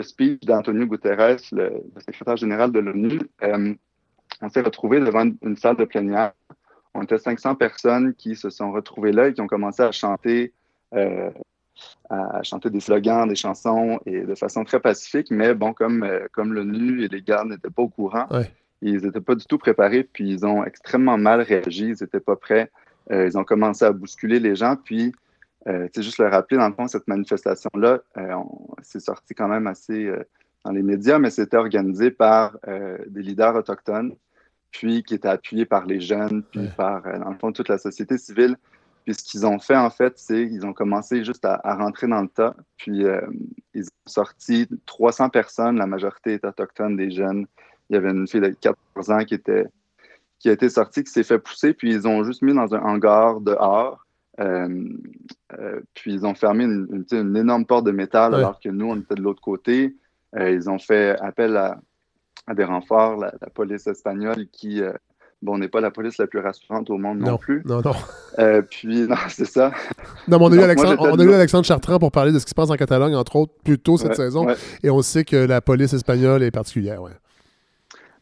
speech 0.00 0.40
d'Antonio 0.44 0.86
Guterres, 0.86 1.38
le, 1.52 1.82
secrétaire 2.06 2.36
général 2.36 2.72
de 2.72 2.80
l'ONU, 2.80 3.20
euh, 3.42 3.74
on 4.40 4.48
s'est 4.48 4.60
retrouvé 4.60 5.00
devant 5.00 5.24
une, 5.42 5.56
salle 5.56 5.76
de 5.76 5.84
plénière. 5.84 6.32
On 6.94 7.02
était 7.02 7.18
500 7.18 7.54
personnes 7.54 8.14
qui 8.14 8.36
se 8.36 8.50
sont 8.50 8.72
retrouvées 8.72 9.12
là 9.12 9.28
et 9.28 9.34
qui 9.34 9.40
ont 9.40 9.46
commencé 9.46 9.82
à 9.82 9.92
chanter, 9.92 10.52
euh, 10.94 11.30
à 12.10 12.42
chanter 12.42 12.68
des 12.68 12.80
slogans, 12.80 13.26
des 13.28 13.36
chansons, 13.36 13.98
et 14.04 14.20
de 14.20 14.34
façon 14.34 14.64
très 14.64 14.80
pacifique. 14.80 15.28
Mais 15.30 15.54
bon, 15.54 15.72
comme, 15.72 16.06
comme 16.32 16.52
l'ONU 16.52 17.04
et 17.04 17.08
les 17.08 17.22
gardes 17.22 17.48
n'étaient 17.48 17.70
pas 17.70 17.82
au 17.82 17.88
courant, 17.88 18.26
ils 18.82 19.00
n'étaient 19.00 19.20
pas 19.20 19.36
du 19.36 19.46
tout 19.46 19.58
préparés, 19.58 20.02
puis 20.02 20.28
ils 20.28 20.44
ont 20.44 20.64
extrêmement 20.64 21.16
mal 21.16 21.40
réagi. 21.40 21.86
Ils 21.86 22.02
n'étaient 22.02 22.20
pas 22.20 22.36
prêts. 22.36 22.70
ils 23.10 23.38
ont 23.38 23.44
commencé 23.44 23.84
à 23.84 23.92
bousculer 23.92 24.40
les 24.40 24.56
gens, 24.56 24.76
puis 24.76 25.14
euh, 25.68 25.88
juste 25.96 26.18
le 26.18 26.28
rappeler, 26.28 26.58
dans 26.58 26.68
le 26.68 26.74
fond, 26.74 26.88
cette 26.88 27.06
manifestation-là, 27.08 28.00
euh, 28.16 28.34
c'est 28.82 29.00
sorti 29.00 29.34
quand 29.34 29.48
même 29.48 29.66
assez 29.66 30.06
euh, 30.06 30.22
dans 30.64 30.72
les 30.72 30.82
médias, 30.82 31.18
mais 31.18 31.30
c'était 31.30 31.56
organisé 31.56 32.10
par 32.10 32.56
euh, 32.68 32.98
des 33.06 33.22
leaders 33.22 33.54
autochtones, 33.54 34.14
puis 34.70 35.02
qui 35.02 35.14
était 35.14 35.28
appuyé 35.28 35.64
par 35.64 35.86
les 35.86 36.00
jeunes, 36.00 36.42
puis 36.42 36.68
par, 36.76 37.02
dans 37.02 37.30
le 37.30 37.38
fond, 37.38 37.52
toute 37.52 37.68
la 37.68 37.78
société 37.78 38.18
civile. 38.18 38.56
Puis 39.04 39.14
ce 39.14 39.24
qu'ils 39.24 39.44
ont 39.44 39.58
fait, 39.58 39.76
en 39.76 39.90
fait, 39.90 40.14
c'est 40.16 40.48
qu'ils 40.48 40.64
ont 40.64 40.72
commencé 40.72 41.24
juste 41.24 41.44
à, 41.44 41.60
rentrer 41.74 42.06
dans 42.06 42.22
le 42.22 42.28
tas, 42.28 42.54
puis 42.76 43.04
ils 43.74 43.84
ont 43.84 44.06
sorti 44.06 44.68
300 44.86 45.28
personnes, 45.28 45.76
la 45.76 45.86
majorité 45.86 46.34
est 46.34 46.44
autochtone, 46.44 46.96
des 46.96 47.10
jeunes. 47.10 47.46
Il 47.90 47.94
y 47.94 47.96
avait 47.96 48.10
une 48.10 48.28
fille 48.28 48.40
de 48.40 48.48
14 48.48 49.10
ans 49.10 49.24
qui 49.24 49.34
était 49.34 49.66
qui 50.38 50.48
a 50.48 50.52
été 50.52 50.68
sortie, 50.68 51.04
qui 51.04 51.12
s'est 51.12 51.22
fait 51.22 51.38
pousser, 51.38 51.72
puis 51.72 51.92
ils 51.92 52.08
ont 52.08 52.24
juste 52.24 52.42
mis 52.42 52.52
dans 52.52 52.74
un 52.74 52.80
hangar 52.80 53.40
dehors. 53.40 54.04
Euh, 54.40 54.88
euh, 55.58 55.80
puis 55.94 56.14
ils 56.14 56.26
ont 56.26 56.34
fermé 56.34 56.64
une, 56.64 57.36
énorme 57.36 57.66
porte 57.66 57.84
de 57.84 57.90
métal 57.90 58.34
alors 58.34 58.58
que 58.60 58.68
nous, 58.68 58.86
on 58.86 58.96
était 58.96 59.14
de 59.14 59.22
l'autre 59.22 59.42
côté. 59.42 59.94
Euh, 60.36 60.50
ils 60.50 60.70
ont 60.70 60.78
fait 60.78 61.18
appel 61.20 61.56
à, 61.56 61.78
des 62.54 62.64
renforts, 62.64 63.16
la, 63.16 63.32
police 63.54 63.86
espagnole 63.86 64.46
qui, 64.50 64.80
bon, 65.42 65.58
n'est 65.58 65.68
pas 65.68 65.80
la 65.80 65.90
police 65.90 66.18
la 66.18 66.26
plus 66.26 66.40
rassurante 66.40 66.90
au 66.90 66.98
monde 66.98 67.18
non, 67.18 67.36
plus. 67.36 67.62
Non, 67.66 67.82
non. 67.82 68.62
puis, 68.70 69.06
non, 69.06 69.16
c'est 69.28 69.44
ça. 69.44 69.70
Non, 70.26 70.38
mais 70.38 70.44
on 70.46 70.52
a, 70.52 70.56
eu 70.56 70.60
Alexandre, 70.60 71.34
Alexandre 71.34 71.66
Chartrand 71.66 71.98
pour 71.98 72.10
parler 72.10 72.32
de 72.32 72.38
ce 72.38 72.44
qui 72.44 72.50
se 72.50 72.54
passe 72.54 72.70
en 72.70 72.76
Catalogne, 72.76 73.14
entre 73.14 73.36
autres, 73.36 73.52
plus 73.62 73.78
tôt 73.78 73.96
cette 73.96 74.16
saison. 74.16 74.46
Et 74.82 74.90
on 74.90 75.02
sait 75.02 75.24
que 75.24 75.36
la 75.36 75.60
police 75.60 75.92
espagnole 75.92 76.42
est 76.42 76.50
particulière, 76.50 77.02
ouais. 77.02 77.12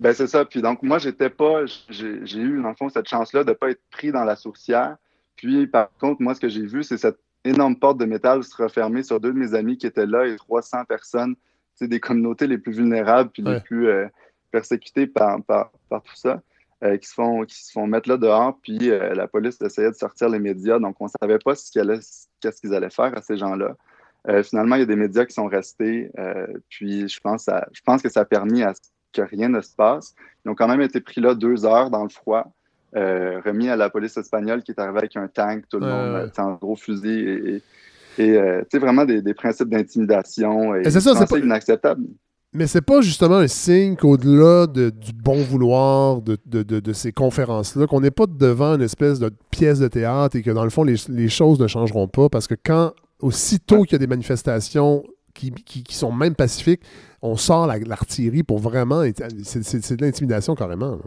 Ben, 0.00 0.14
c'est 0.14 0.26
ça. 0.26 0.46
Puis 0.46 0.62
donc, 0.62 0.82
moi, 0.82 0.98
j'étais 0.98 1.28
pas, 1.28 1.66
j'ai 1.90 2.38
eu, 2.38 2.62
dans 2.62 2.70
le 2.70 2.74
fond, 2.74 2.88
cette 2.88 3.08
chance-là 3.08 3.44
de 3.44 3.50
ne 3.50 3.54
pas 3.54 3.70
être 3.70 3.82
pris 3.90 4.10
dans 4.10 4.24
la 4.24 4.34
sourcière. 4.34 4.96
Puis, 5.40 5.66
par 5.66 5.88
contre, 5.98 6.20
moi, 6.20 6.34
ce 6.34 6.40
que 6.40 6.50
j'ai 6.50 6.66
vu, 6.66 6.82
c'est 6.82 6.98
cette 6.98 7.18
énorme 7.46 7.74
porte 7.74 7.96
de 7.96 8.04
métal 8.04 8.44
se 8.44 8.62
refermer 8.62 9.02
sur 9.02 9.20
deux 9.20 9.32
de 9.32 9.38
mes 9.38 9.54
amis 9.54 9.78
qui 9.78 9.86
étaient 9.86 10.04
là 10.04 10.26
et 10.26 10.36
300 10.36 10.84
personnes, 10.84 11.34
c'est 11.76 11.88
des 11.88 11.98
communautés 11.98 12.46
les 12.46 12.58
plus 12.58 12.74
vulnérables 12.74 13.30
puis 13.30 13.42
les 13.42 13.58
plus 13.60 13.88
euh, 13.88 14.06
persécutées 14.50 15.06
par, 15.06 15.42
par, 15.44 15.70
tout 15.88 16.14
ça, 16.14 16.42
euh, 16.84 16.98
qui, 16.98 17.08
se 17.08 17.14
font, 17.14 17.46
qui 17.46 17.64
se 17.64 17.72
font 17.72 17.86
mettre 17.86 18.10
là 18.10 18.18
dehors. 18.18 18.58
Puis 18.60 18.90
euh, 18.90 19.14
la 19.14 19.26
police 19.28 19.58
essayait 19.62 19.88
de 19.88 19.96
sortir 19.96 20.28
les 20.28 20.40
médias, 20.40 20.78
donc 20.78 20.96
on 21.00 21.06
ne 21.06 21.10
savait 21.18 21.38
pas 21.38 21.54
ce 21.54 21.72
qu'est-ce 22.42 22.60
qu'ils 22.60 22.74
allaient 22.74 22.90
faire 22.90 23.16
à 23.16 23.22
ces 23.22 23.38
gens-là. 23.38 23.78
finalement, 24.42 24.76
il 24.76 24.80
y 24.80 24.82
a 24.82 24.86
des 24.86 24.94
médias 24.96 25.24
qui 25.24 25.32
sont 25.32 25.46
restés, 25.46 26.12
puis 26.68 27.08
je 27.08 27.20
pense, 27.20 27.48
je 27.72 27.80
pense 27.80 28.02
que 28.02 28.10
ça 28.10 28.20
a 28.20 28.24
permis 28.26 28.62
à 28.62 28.74
que 29.14 29.22
rien 29.22 29.48
ne 29.48 29.62
se 29.62 29.74
passe. 29.74 30.14
Ils 30.44 30.50
ont 30.50 30.54
quand 30.54 30.68
même 30.68 30.82
été 30.82 31.00
pris 31.00 31.22
là 31.22 31.34
deux 31.34 31.64
heures 31.64 31.88
dans 31.88 32.02
le 32.02 32.10
froid. 32.10 32.52
Euh, 32.96 33.40
remis 33.44 33.68
à 33.68 33.76
la 33.76 33.88
police 33.88 34.16
espagnole 34.16 34.64
qui 34.64 34.72
est 34.72 34.80
arrivée 34.80 34.98
avec 34.98 35.16
un 35.16 35.28
tank, 35.28 35.62
tout 35.70 35.78
le 35.78 35.86
monde, 35.86 36.32
en 36.36 36.54
gros 36.54 36.74
fusil 36.74 37.08
et, 37.08 37.62
et, 38.18 38.36
euh, 38.36 38.62
vraiment 38.74 39.04
des, 39.04 39.34
principes 39.34 39.68
d'intimidation. 39.68 40.74
Et, 40.74 40.90
c'est 40.90 41.00
ça, 41.00 41.14
c'est 41.14 41.28
pas 41.28 41.38
inacceptable. 41.38 42.02
Mais 42.52 42.66
c'est 42.66 42.80
pas 42.80 43.00
justement 43.00 43.36
un 43.36 43.46
signe 43.46 43.94
qu'au-delà 43.94 44.66
du 44.66 45.12
bon 45.12 45.36
vouloir 45.36 46.20
de, 46.20 46.36
de, 46.46 46.92
ces 46.92 47.12
conférences-là, 47.12 47.86
qu'on 47.86 48.00
n'est 48.00 48.10
pas 48.10 48.26
devant 48.26 48.74
une 48.74 48.82
espèce 48.82 49.20
de 49.20 49.30
pièce 49.52 49.78
de 49.78 49.86
théâtre 49.86 50.34
et 50.34 50.42
que 50.42 50.50
dans 50.50 50.64
le 50.64 50.70
fond, 50.70 50.82
les, 50.82 51.28
choses 51.28 51.60
ne 51.60 51.68
changeront 51.68 52.08
pas 52.08 52.28
parce 52.28 52.48
que 52.48 52.56
quand, 52.60 52.92
aussitôt 53.20 53.84
qu'il 53.84 53.92
y 53.92 53.94
a 53.94 53.98
des 53.98 54.08
manifestations 54.08 55.04
qui, 55.32 55.52
qui, 55.52 55.94
sont 55.94 56.10
même 56.10 56.34
pacifiques, 56.34 56.82
on 57.22 57.36
sort 57.36 57.68
l'artillerie 57.68 58.42
pour 58.42 58.58
vraiment. 58.58 59.04
C'est 59.44 59.96
de 59.96 60.04
l'intimidation 60.04 60.56
carrément. 60.56 60.98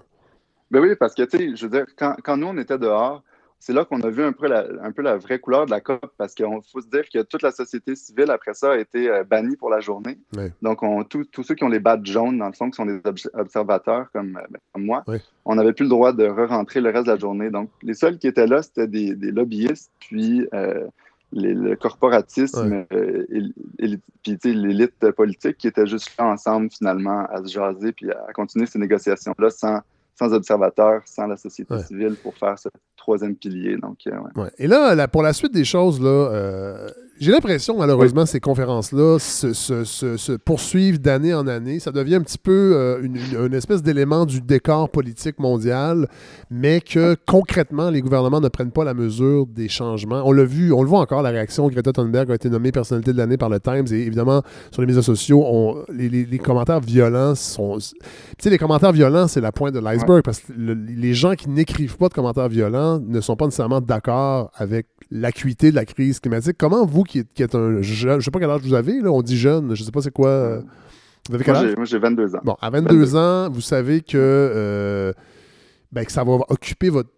Ben 0.73 0.79
oui, 0.79 0.95
parce 0.95 1.13
que, 1.13 1.21
tu 1.21 1.37
sais, 1.37 1.55
je 1.55 1.67
veux 1.67 1.69
dire, 1.69 1.85
quand, 1.95 2.35
nous, 2.35 2.47
on 2.47 2.57
était 2.57 2.79
dehors, 2.79 3.21
c'est 3.59 3.73
là 3.73 3.85
qu'on 3.85 4.01
a 4.01 4.09
vu 4.09 4.23
un 4.23 4.31
peu, 4.31 4.47
la, 4.47 4.65
un 4.81 4.91
peu 4.91 5.03
la 5.03 5.17
vraie 5.17 5.37
couleur 5.37 5.67
de 5.67 5.71
la 5.71 5.81
COP 5.81 6.11
parce 6.17 6.33
qu'il 6.33 6.47
faut 6.71 6.81
se 6.81 6.87
dire 6.87 7.03
que 7.13 7.21
toute 7.21 7.43
la 7.43 7.51
société 7.51 7.95
civile, 7.95 8.31
après 8.31 8.55
ça, 8.55 8.71
a 8.71 8.77
été 8.77 9.07
euh, 9.07 9.23
bannie 9.23 9.55
pour 9.55 9.69
la 9.69 9.81
journée. 9.81 10.17
Donc, 10.63 10.81
tous 11.09 11.43
ceux 11.43 11.53
qui 11.53 11.63
ont 11.63 11.69
les 11.69 11.79
badges 11.79 12.11
jaunes, 12.11 12.39
dans 12.39 12.47
le 12.47 12.53
fond, 12.53 12.71
qui 12.71 12.75
sont 12.75 12.87
des 12.87 12.99
observateurs 13.35 14.07
comme, 14.11 14.33
ben, 14.33 14.59
moi, 14.75 15.05
on 15.45 15.53
n'avait 15.53 15.73
plus 15.73 15.83
le 15.83 15.89
droit 15.89 16.11
de 16.11 16.25
re-rentrer 16.25 16.81
le 16.81 16.89
reste 16.89 17.05
de 17.05 17.11
la 17.11 17.19
journée. 17.19 17.51
Donc, 17.51 17.69
les 17.83 17.93
seuls 17.93 18.17
qui 18.17 18.25
étaient 18.25 18.47
là, 18.47 18.63
c'était 18.63 18.87
des, 18.87 19.13
lobbyistes, 19.13 19.91
puis 19.99 20.47
euh, 20.55 20.87
le 21.31 21.75
corporatisme 21.75 22.85
euh, 22.91 23.25
et, 23.77 23.99
puis 24.23 24.37
l'élite 24.43 25.11
politique 25.11 25.57
qui 25.57 25.67
étaient 25.67 25.85
juste 25.85 26.09
là 26.17 26.25
ensemble, 26.25 26.71
finalement, 26.71 27.27
à 27.27 27.43
se 27.43 27.51
jaser 27.51 27.91
puis 27.91 28.09
à 28.09 28.33
continuer 28.33 28.65
ces 28.65 28.79
négociations-là 28.79 29.51
sans 29.51 29.79
sans 30.17 30.33
observateurs, 30.33 31.01
sans 31.05 31.27
la 31.27 31.37
société 31.37 31.77
civile 31.79 32.15
pour 32.21 32.35
faire 32.37 32.57
ce 32.57 32.69
troisième 33.03 33.35
pilier. 33.35 33.75
Donc, 33.77 33.97
ouais. 34.05 34.49
Et 34.57 34.67
là, 34.67 35.07
pour 35.09 35.23
la 35.23 35.33
suite 35.33 35.53
des 35.53 35.65
choses, 35.65 36.01
là, 36.01 36.07
euh, 36.09 36.89
j'ai 37.19 37.31
l'impression, 37.31 37.77
malheureusement, 37.77 38.25
ces 38.25 38.39
conférences-là 38.39 39.19
se, 39.19 40.35
poursuivent 40.37 40.99
d'année 40.99 41.33
en 41.33 41.47
année. 41.47 41.79
Ça 41.79 41.91
devient 41.91 42.15
un 42.15 42.21
petit 42.21 42.37
peu 42.37 42.73
euh, 42.75 43.01
une, 43.01 43.53
espèce 43.53 43.83
d'élément 43.83 44.25
du 44.25 44.41
décor 44.41 44.89
politique 44.89 45.39
mondial, 45.39 46.07
mais 46.49 46.81
que 46.81 47.15
concrètement, 47.27 47.89
les 47.89 48.01
gouvernements 48.01 48.41
ne 48.41 48.47
prennent 48.47 48.71
pas 48.71 48.83
la 48.83 48.93
mesure 48.93 49.45
des 49.47 49.69
changements. 49.69 50.23
On 50.25 50.31
l'a 50.31 50.43
vu, 50.43 50.73
on 50.73 50.81
le 50.81 50.89
voit 50.89 50.99
encore, 50.99 51.21
la 51.21 51.29
réaction. 51.29 51.67
Greta 51.67 51.91
Thunberg 51.91 52.31
a 52.31 52.35
été 52.35 52.49
nommée 52.49 52.71
personnalité 52.71 53.13
de 53.13 53.17
l'année 53.17 53.37
par 53.37 53.49
le 53.49 53.59
Times 53.59 53.85
et 53.91 54.01
évidemment, 54.01 54.41
sur 54.71 54.81
les 54.81 54.87
médias 54.87 55.03
sociaux, 55.03 55.43
on, 55.45 55.83
les, 55.89 56.39
commentaires 56.39 56.79
violents 56.79 57.35
sont. 57.35 57.77
Tu 57.77 57.95
sais, 58.39 58.49
les 58.49 58.57
commentaires 58.57 58.91
violents, 58.91 59.27
c'est 59.27 59.41
la 59.41 59.51
pointe 59.51 59.73
de 59.73 59.79
l'iceberg 59.79 60.23
parce 60.23 60.39
que 60.39 60.51
les 60.53 61.13
gens 61.13 61.35
qui 61.35 61.49
n'écrivent 61.49 61.97
pas 61.97 62.09
de 62.09 62.13
commentaires 62.13 62.49
violents 62.49 62.92
ne 62.99 63.21
sont 63.21 63.35
pas 63.35 63.45
nécessairement 63.45 63.81
d'accord 63.81 64.51
avec 64.55 64.87
l'acuité 65.11 65.71
de 65.71 65.75
la 65.75 65.85
crise 65.85 66.19
climatique. 66.19 66.55
Comment 66.57 66.85
vous, 66.85 67.03
qui 67.03 67.19
êtes, 67.19 67.55
un 67.55 67.81
jeune, 67.81 68.11
je 68.11 68.15
ne 68.15 68.21
sais 68.21 68.31
pas 68.31 68.39
quel 68.39 68.49
âge 68.49 68.61
vous 68.61 68.73
avez, 68.73 68.99
là, 69.01 69.11
on 69.11 69.21
dit 69.21 69.37
jeune, 69.37 69.75
je 69.75 69.81
ne 69.81 69.85
sais 69.85 69.91
pas 69.91 70.01
c'est 70.01 70.11
quoi. 70.11 70.29
Euh, 70.29 70.61
vous 71.29 71.35
avez 71.35 71.43
quel 71.43 71.55
âge? 71.55 71.75
Moi, 71.75 71.85
j'ai 71.85 71.99
22 71.99 72.35
ans. 72.35 72.41
Bon, 72.43 72.55
à 72.61 72.69
22, 72.69 73.15
ans, 73.15 73.49
vous 73.49 73.61
savez 73.61 74.01
que, 74.01 74.17
euh, 74.17 75.13
ben, 75.91 76.05
que 76.05 76.11
ça 76.11 76.23
va 76.23 76.33
occuper 76.49 76.89
votre 76.89 77.09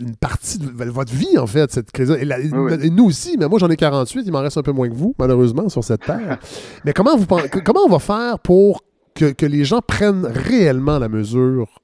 une 0.00 0.16
partie 0.16 0.58
de 0.58 0.90
votre 0.90 1.12
vie, 1.12 1.36
en 1.36 1.46
fait, 1.46 1.70
cette 1.70 1.92
crise-là. 1.92 2.38
Et, 2.38 2.90
nous 2.90 3.04
aussi, 3.04 3.36
mais 3.38 3.46
moi, 3.48 3.58
j'en 3.58 3.68
ai 3.68 3.76
48, 3.76 4.22
il 4.24 4.32
m'en 4.32 4.40
reste 4.40 4.56
un 4.56 4.62
peu 4.62 4.72
moins 4.72 4.88
que 4.88 4.94
vous, 4.94 5.14
malheureusement, 5.18 5.68
sur 5.68 5.84
cette 5.84 6.06
terre. 6.06 6.38
mais 6.84 6.92
comment, 6.92 7.16
vous, 7.16 7.26
comment 7.26 7.80
on 7.86 7.90
va 7.90 7.98
faire 7.98 8.38
pour 8.38 8.82
que, 9.14 9.26
que, 9.32 9.44
les 9.44 9.64
gens 9.64 9.80
prennent 9.86 10.24
réellement 10.24 10.98
la 10.98 11.08
mesure 11.08 11.80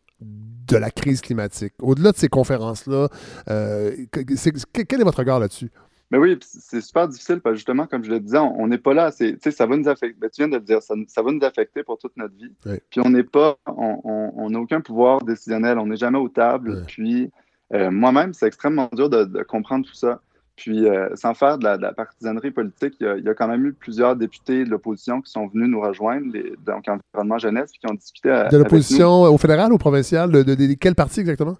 de 0.68 0.76
la 0.76 0.90
crise 0.90 1.20
climatique? 1.20 1.74
Au-delà 1.80 2.12
de 2.12 2.16
ces 2.16 2.28
conférences-là, 2.28 3.08
euh, 3.50 3.92
quel 4.12 5.00
est 5.00 5.04
votre 5.04 5.18
regard 5.18 5.40
là-dessus? 5.40 5.70
Mais 6.10 6.18
oui, 6.18 6.38
c'est 6.40 6.80
super 6.80 7.08
difficile 7.08 7.40
parce 7.40 7.54
que 7.54 7.56
justement, 7.56 7.86
comme 7.86 8.04
je 8.04 8.10
le 8.10 8.20
disais, 8.20 8.38
on 8.38 8.68
n'est 8.68 8.78
pas 8.78 8.94
là. 8.94 9.10
Ça 9.10 9.66
va 9.66 9.76
nous 9.76 9.88
affecter. 9.88 10.16
Ben, 10.20 10.30
tu 10.30 10.40
viens 10.40 10.48
de 10.48 10.54
le 10.54 10.62
dire, 10.62 10.80
ça, 10.80 10.94
va 10.94 11.32
nous 11.32 11.44
affecter 11.44 11.82
pour 11.82 11.98
toute 11.98 12.16
notre 12.16 12.34
vie. 12.36 12.52
Puis 12.90 13.00
on 13.04 13.10
n'est 13.10 13.24
pas, 13.24 13.58
on 13.66 14.48
n'a 14.50 14.60
aucun 14.60 14.80
pouvoir 14.80 15.22
décisionnel, 15.24 15.78
on 15.78 15.86
n'est 15.86 15.96
jamais 15.96 16.18
aux 16.18 16.28
tables. 16.28 16.84
Puis 16.86 17.32
euh, 17.74 17.90
moi-même, 17.90 18.32
c'est 18.32 18.46
extrêmement 18.46 18.88
dur 18.92 19.10
de, 19.10 19.42
comprendre 19.42 19.86
tout 19.86 19.94
ça. 19.94 20.20
Puis, 20.56 20.88
euh, 20.88 21.08
sans 21.14 21.34
faire 21.34 21.58
de 21.58 21.64
la, 21.64 21.92
partisanerie 21.92 22.50
politique, 22.50 22.94
il 23.00 23.22
y, 23.24 23.28
a, 23.28 23.34
quand 23.34 23.46
même 23.46 23.66
eu 23.66 23.72
plusieurs 23.74 24.16
députés 24.16 24.64
de 24.64 24.70
l'opposition 24.70 25.20
qui 25.20 25.30
sont 25.30 25.46
venus 25.46 25.68
nous 25.68 25.80
rejoindre, 25.80 26.32
les, 26.32 26.54
donc 26.64 26.86
Environnement 26.88 27.38
Jeunesse, 27.38 27.70
puis 27.72 27.80
qui 27.80 27.90
ont 27.90 27.94
discuté. 27.94 28.30
de 28.50 28.56
l'opposition 28.56 29.22
au 29.22 29.36
fédéral 29.36 29.72
ou 29.72 29.78
provincial 29.78 30.30
De, 30.30 30.42
de, 30.42 30.74
quel 30.74 30.94
parti 30.94 31.20
exactement? 31.20 31.58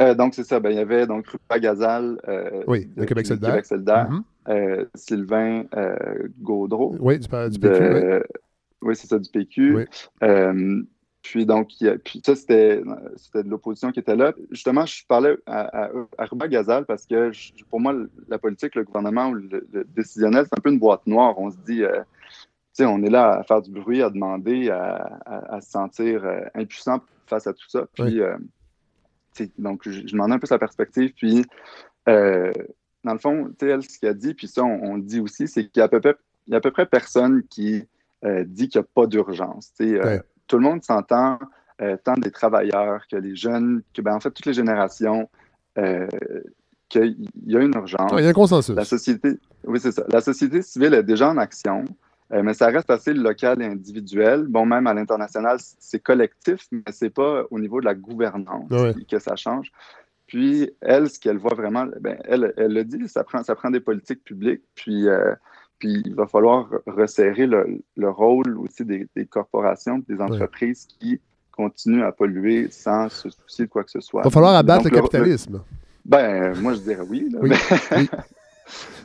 Euh, 0.00 0.14
Donc, 0.14 0.34
c'est 0.34 0.44
ça. 0.44 0.58
Ben, 0.58 0.70
il 0.70 0.76
y 0.76 0.80
avait 0.80 1.06
donc 1.06 1.26
Rupa 1.26 1.58
Gazal. 1.58 2.18
oui, 2.66 2.88
de, 2.96 3.04
Québec 3.04 3.26
solidaire. 3.26 3.50
Québec 3.50 3.66
solidaire 3.66 4.08
mm-hmm. 4.46 4.86
Sylvain 4.94 5.64
Gaudreau. 6.40 6.96
Oui, 6.98 7.18
du, 7.18 7.28
PQ. 7.28 8.22
Oui, 8.80 8.96
c'est 8.96 9.08
ça, 9.08 9.18
du 9.18 9.28
PQ. 9.28 9.86
Puis 11.22 11.46
donc, 11.46 11.70
puis 12.04 12.22
ça, 12.24 12.36
c'était, 12.36 12.80
de 12.80 13.48
l'opposition 13.48 13.90
qui 13.90 14.00
était 14.00 14.16
là. 14.16 14.32
Justement, 14.50 14.86
je 14.86 15.04
parlais 15.06 15.36
à, 15.46 15.88
à, 16.16 16.24
Ruba 16.26 16.48
Gazal 16.48 16.86
parce 16.86 17.06
que 17.06 17.30
pour 17.68 17.80
moi, 17.80 17.94
la 18.28 18.38
politique, 18.38 18.74
le 18.74 18.84
gouvernement 18.84 19.28
ou 19.28 19.34
le, 19.34 19.86
décisionnel, 19.94 20.46
c'est 20.48 20.58
un 20.58 20.62
peu 20.62 20.70
une 20.70 20.78
boîte 20.78 21.06
noire. 21.06 21.38
On 21.38 21.50
se 21.50 21.56
dit, 21.66 21.82
euh, 21.82 22.00
tu 22.00 22.44
sais, 22.72 22.86
on 22.86 23.02
est 23.02 23.10
là 23.10 23.38
à 23.38 23.42
faire 23.42 23.62
du 23.62 23.70
bruit, 23.70 24.02
à 24.02 24.10
demander, 24.10 24.70
à, 24.70 25.60
se 25.60 25.70
sentir 25.70 26.24
euh, 26.24 26.40
impuissant 26.54 27.02
face 27.26 27.46
à 27.46 27.52
tout 27.52 27.68
ça. 27.68 27.86
Puis, 27.92 28.20
euh, 28.20 28.36
donc, 29.58 29.82
je, 29.84 29.90
je 29.90 30.12
demandais 30.12 30.34
un 30.34 30.38
peu 30.38 30.46
sa 30.46 30.58
perspective. 30.58 31.12
Puis, 31.14 31.44
dans 32.06 33.12
le 33.12 33.18
fond, 33.18 33.48
tu 33.58 33.66
sais, 33.66 33.72
elle, 33.72 33.82
ce 33.82 33.98
qu'elle 33.98 34.16
dit, 34.16 34.34
puis 34.34 34.46
ça, 34.46 34.62
on, 34.64 34.96
le 34.96 35.02
dit 35.02 35.20
aussi, 35.20 35.48
c'est 35.48 35.66
qu'il 35.66 35.80
y 35.80 35.82
a 35.82 35.84
à 35.84 35.88
peu 35.88 36.00
près, 36.00 36.16
il 36.46 36.52
y 36.52 36.54
a 36.54 36.58
à 36.58 36.60
peu 36.60 36.70
près 36.70 36.86
personne 36.86 37.42
qui 37.42 37.82
dit 38.22 38.68
qu'il 38.68 38.80
n'y 38.80 38.84
a 38.84 38.88
pas 38.94 39.06
d'urgence. 39.06 39.72
Tu 39.74 39.90
sais, 39.90 40.22
tout 40.48 40.56
le 40.56 40.62
monde 40.62 40.82
s'entend, 40.82 41.38
euh, 41.80 41.96
tant 42.02 42.14
des 42.14 42.32
travailleurs 42.32 43.06
que 43.08 43.16
les 43.16 43.36
jeunes, 43.36 43.82
que 43.94 44.02
ben, 44.02 44.14
en 44.14 44.20
fait 44.20 44.30
toutes 44.30 44.46
les 44.46 44.54
générations, 44.54 45.28
euh, 45.78 46.08
qu'il 46.88 47.30
y 47.46 47.56
a 47.56 47.60
une 47.60 47.74
urgence. 47.74 48.10
il 48.16 48.24
y 48.24 48.26
a 48.26 48.30
un 48.30 48.32
consensus. 48.32 48.74
La 48.74 48.84
société, 48.84 49.38
oui, 49.64 49.78
c'est 49.78 49.92
ça. 49.92 50.04
La 50.08 50.20
société 50.20 50.62
civile 50.62 50.94
est 50.94 51.02
déjà 51.02 51.28
en 51.28 51.36
action, 51.36 51.84
euh, 52.32 52.42
mais 52.42 52.54
ça 52.54 52.66
reste 52.68 52.90
assez 52.90 53.12
local 53.12 53.62
et 53.62 53.66
individuel. 53.66 54.46
Bon, 54.48 54.66
même 54.66 54.86
à 54.86 54.94
l'international, 54.94 55.58
c'est 55.78 56.00
collectif, 56.00 56.66
mais 56.72 56.82
c'est 56.90 57.10
pas 57.10 57.44
au 57.50 57.60
niveau 57.60 57.80
de 57.80 57.84
la 57.84 57.94
gouvernance 57.94 58.68
que 59.08 59.18
ça 59.18 59.36
change. 59.36 59.70
Puis, 60.26 60.70
elle, 60.80 61.08
ce 61.08 61.18
qu'elle 61.18 61.38
voit 61.38 61.54
vraiment, 61.54 61.86
ben, 62.00 62.18
elle, 62.24 62.52
elle 62.56 62.72
le 62.72 62.84
dit, 62.84 63.08
ça 63.08 63.22
prend, 63.22 63.42
ça 63.42 63.54
prend 63.54 63.70
des 63.70 63.80
politiques 63.80 64.24
publiques. 64.24 64.62
Puis, 64.74 65.06
puis 65.78 66.02
il 66.04 66.14
va 66.14 66.26
falloir 66.26 66.68
resserrer 66.86 67.46
le, 67.46 68.10
rôle 68.10 68.58
aussi 68.58 68.84
des, 68.84 69.08
corporations, 69.26 70.02
des 70.08 70.20
entreprises 70.20 70.86
qui 70.98 71.20
continuent 71.52 72.04
à 72.04 72.12
polluer 72.12 72.70
sans 72.70 73.08
se 73.08 73.30
soucier 73.30 73.66
de 73.66 73.70
quoi 73.70 73.84
que 73.84 73.90
ce 73.90 74.00
soit. 74.00 74.22
Il 74.22 74.24
va 74.24 74.30
falloir 74.30 74.54
abattre 74.54 74.84
le 74.84 74.90
capitalisme. 74.90 75.62
ben, 76.04 76.58
moi, 76.60 76.74
je 76.74 76.80
dirais 76.80 77.04
oui. 77.08 77.28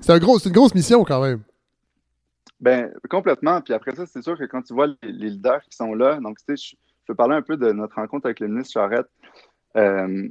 C'est 0.02 0.12
un 0.12 0.18
une 0.18 0.52
grosse 0.52 0.76
mission 0.76 1.04
quand 1.04 1.22
même. 1.22 1.42
Ben, 2.60 2.92
complètement. 3.10 3.62
Puis 3.62 3.74
après 3.74 3.96
ça, 3.96 4.06
c'est 4.06 4.22
sûr 4.22 4.38
que 4.38 4.46
quand 4.46 4.62
tu 4.62 4.74
vois 4.74 4.88
les, 5.02 5.12
leaders 5.12 5.62
qui 5.70 5.76
sont 5.76 5.94
là, 5.94 6.20
donc, 6.22 6.38
tu 6.40 6.44
sais, 6.48 6.56
je, 6.56 6.76
je, 6.76 7.06
peux 7.08 7.16
parler 7.16 7.36
un 7.36 7.42
peu 7.42 7.58
de 7.58 7.72
notre 7.72 7.96
rencontre 7.96 8.26
avec 8.26 8.40
le 8.40 8.48
ministre 8.48 8.74
Charette. 8.74 9.08
Euh, 9.76 10.28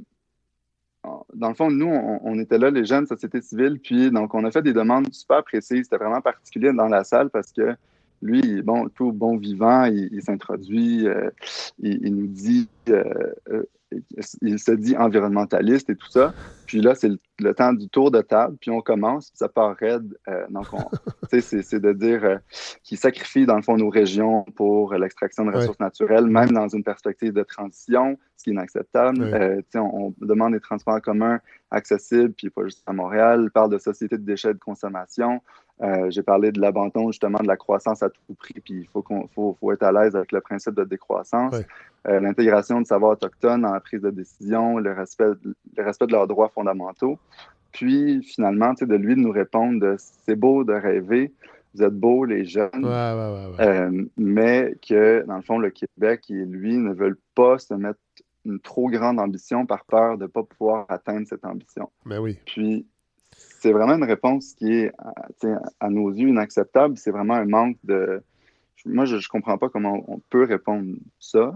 dans 1.33 1.49
le 1.49 1.55
fond, 1.55 1.69
nous, 1.69 1.87
on, 1.87 2.39
était 2.39 2.57
là, 2.57 2.69
les 2.69 2.85
jeunes 2.85 3.05
sociétés 3.05 3.41
civiles, 3.41 3.79
puis 3.79 4.11
donc 4.11 4.33
on 4.33 4.43
a 4.45 4.51
fait 4.51 4.61
des 4.61 4.73
demandes 4.73 5.13
super 5.13 5.43
précises. 5.43 5.83
C'était 5.83 5.97
vraiment 5.97 6.21
particulier 6.21 6.71
dans 6.71 6.87
la 6.87 7.03
salle 7.03 7.29
parce 7.29 7.51
que 7.51 7.75
lui, 8.21 8.61
bon, 8.61 8.87
tout 8.89 9.11
bon 9.11 9.37
vivant, 9.37 9.85
il, 9.85 10.21
s'introduit, 10.21 11.07
euh, 11.07 11.29
il, 11.79 12.15
nous 12.15 12.27
dit 12.27 12.69
euh, 12.89 13.03
euh, 13.49 13.63
il 14.41 14.59
se 14.59 14.71
dit 14.71 14.95
environnementaliste 14.97 15.89
et 15.89 15.95
tout 15.95 16.09
ça. 16.09 16.33
Puis 16.65 16.81
là, 16.81 16.95
c'est 16.95 17.09
le, 17.39 17.53
temps 17.53 17.73
du 17.73 17.89
tour 17.89 18.09
de 18.11 18.21
table, 18.21 18.57
puis 18.59 18.71
on 18.71 18.81
commence, 18.81 19.29
puis 19.29 19.37
ça 19.37 19.49
part 19.49 19.75
raide. 19.75 20.17
Euh, 20.27 20.45
donc, 20.49 20.67
c'est 21.31 21.79
de 21.79 21.93
dire 21.93 22.23
euh, 22.23 22.37
qu'il 22.83 22.97
sacrifie, 22.97 23.45
dans 23.45 23.55
le 23.55 23.61
fond, 23.61 23.77
nos 23.77 23.89
régions 23.89 24.43
pour 24.55 24.93
l'extraction 24.93 25.45
de 25.45 25.51
ressources 25.51 25.79
naturelles, 25.79 26.25
même 26.25 26.51
dans 26.51 26.67
une 26.67 26.83
perspective 26.83 27.33
de 27.33 27.43
transition, 27.43 28.17
ce 28.37 28.43
qui 28.45 28.49
est 28.49 28.53
inacceptable. 28.53 29.21
Euh, 29.21 29.61
on, 29.75 30.13
demande 30.21 30.53
des 30.53 30.59
transports 30.59 31.01
communs 31.01 31.39
accessibles, 31.71 32.33
puis 32.33 32.49
pas 32.49 32.63
juste 32.63 32.83
à 32.85 32.93
Montréal. 32.93 33.41
Il 33.45 33.51
parle 33.51 33.71
de 33.71 33.77
société 33.77 34.17
de 34.17 34.23
déchets 34.23 34.53
de 34.53 34.59
consommation. 34.59 35.41
J'ai 36.09 36.23
parlé 36.23 36.51
de 36.51 36.61
l'abandon, 36.61 37.11
justement, 37.11 37.39
de 37.39 37.47
la 37.47 37.57
croissance 37.57 38.03
à 38.03 38.09
tout 38.09 38.33
prix, 38.39 38.61
puis 38.63 38.81
il 38.81 38.87
faut, 38.87 39.01
qu'on 39.01 39.27
faut, 39.27 39.57
faut, 39.59 39.71
être 39.73 39.83
à 39.83 39.91
l'aise 39.91 40.15
avec 40.15 40.31
le 40.31 40.39
principe 40.39 40.75
de 40.75 40.83
décroissance. 40.83 41.55
Euh, 42.07 42.19
l'intégration 42.19 42.81
de 42.81 42.85
savoirs 42.85 43.11
autochtones 43.11 43.61
dans 43.61 43.71
la 43.71 43.79
prise 43.79 44.01
de 44.01 44.09
décision, 44.09 44.77
le 44.77 44.91
respect, 44.91 45.31
le 45.43 45.83
respect 45.83 46.07
de 46.07 46.11
leurs 46.11 46.27
droits 46.27 46.49
fondamentaux. 46.49 47.17
Puis, 47.71 48.21
finalement, 48.23 48.73
de 48.73 48.95
lui 48.95 49.15
de 49.15 49.21
nous 49.21 49.31
répondre 49.31 49.95
c'est 49.97 50.35
beau 50.35 50.63
de 50.63 50.73
rêver, 50.73 51.31
vous 51.73 51.83
êtes 51.83 51.93
beaux, 51.93 52.25
les 52.25 52.45
jeunes, 52.45 52.85
euh, 52.85 54.05
mais 54.17 54.75
que, 54.87 55.25
dans 55.25 55.37
le 55.37 55.41
fond, 55.41 55.57
le 55.57 55.71
Québec 55.71 56.25
et 56.29 56.45
lui 56.45 56.77
ne 56.77 56.93
veulent 56.93 57.17
pas 57.33 57.57
se 57.57 57.73
mettre 57.73 57.99
une 58.45 58.59
trop 58.59 58.89
grande 58.89 59.19
ambition 59.19 59.65
par 59.65 59.85
peur 59.85 60.17
de 60.17 60.23
ne 60.23 60.27
pas 60.27 60.43
pouvoir 60.43 60.85
atteindre 60.89 61.25
cette 61.27 61.45
ambition. 61.45 61.89
Mais 62.05 62.17
oui. 62.17 62.37
Puis, 62.45 62.85
c'est 63.63 63.71
vraiment 63.71 63.93
une 63.93 64.03
réponse 64.03 64.53
qui 64.55 64.73
est, 64.73 64.91
à 65.79 65.89
nos 65.89 66.11
yeux, 66.11 66.27
inacceptable. 66.27 66.97
C'est 66.97 67.11
vraiment 67.11 67.35
un 67.35 67.45
manque 67.45 67.77
de... 67.85 68.21
Moi, 68.85 69.05
je 69.05 69.15
ne 69.15 69.21
comprends 69.31 69.57
pas 69.57 69.69
comment 69.69 70.03
on 70.09 70.19
peut 70.29 70.43
répondre 70.43 70.85
ça 71.17 71.53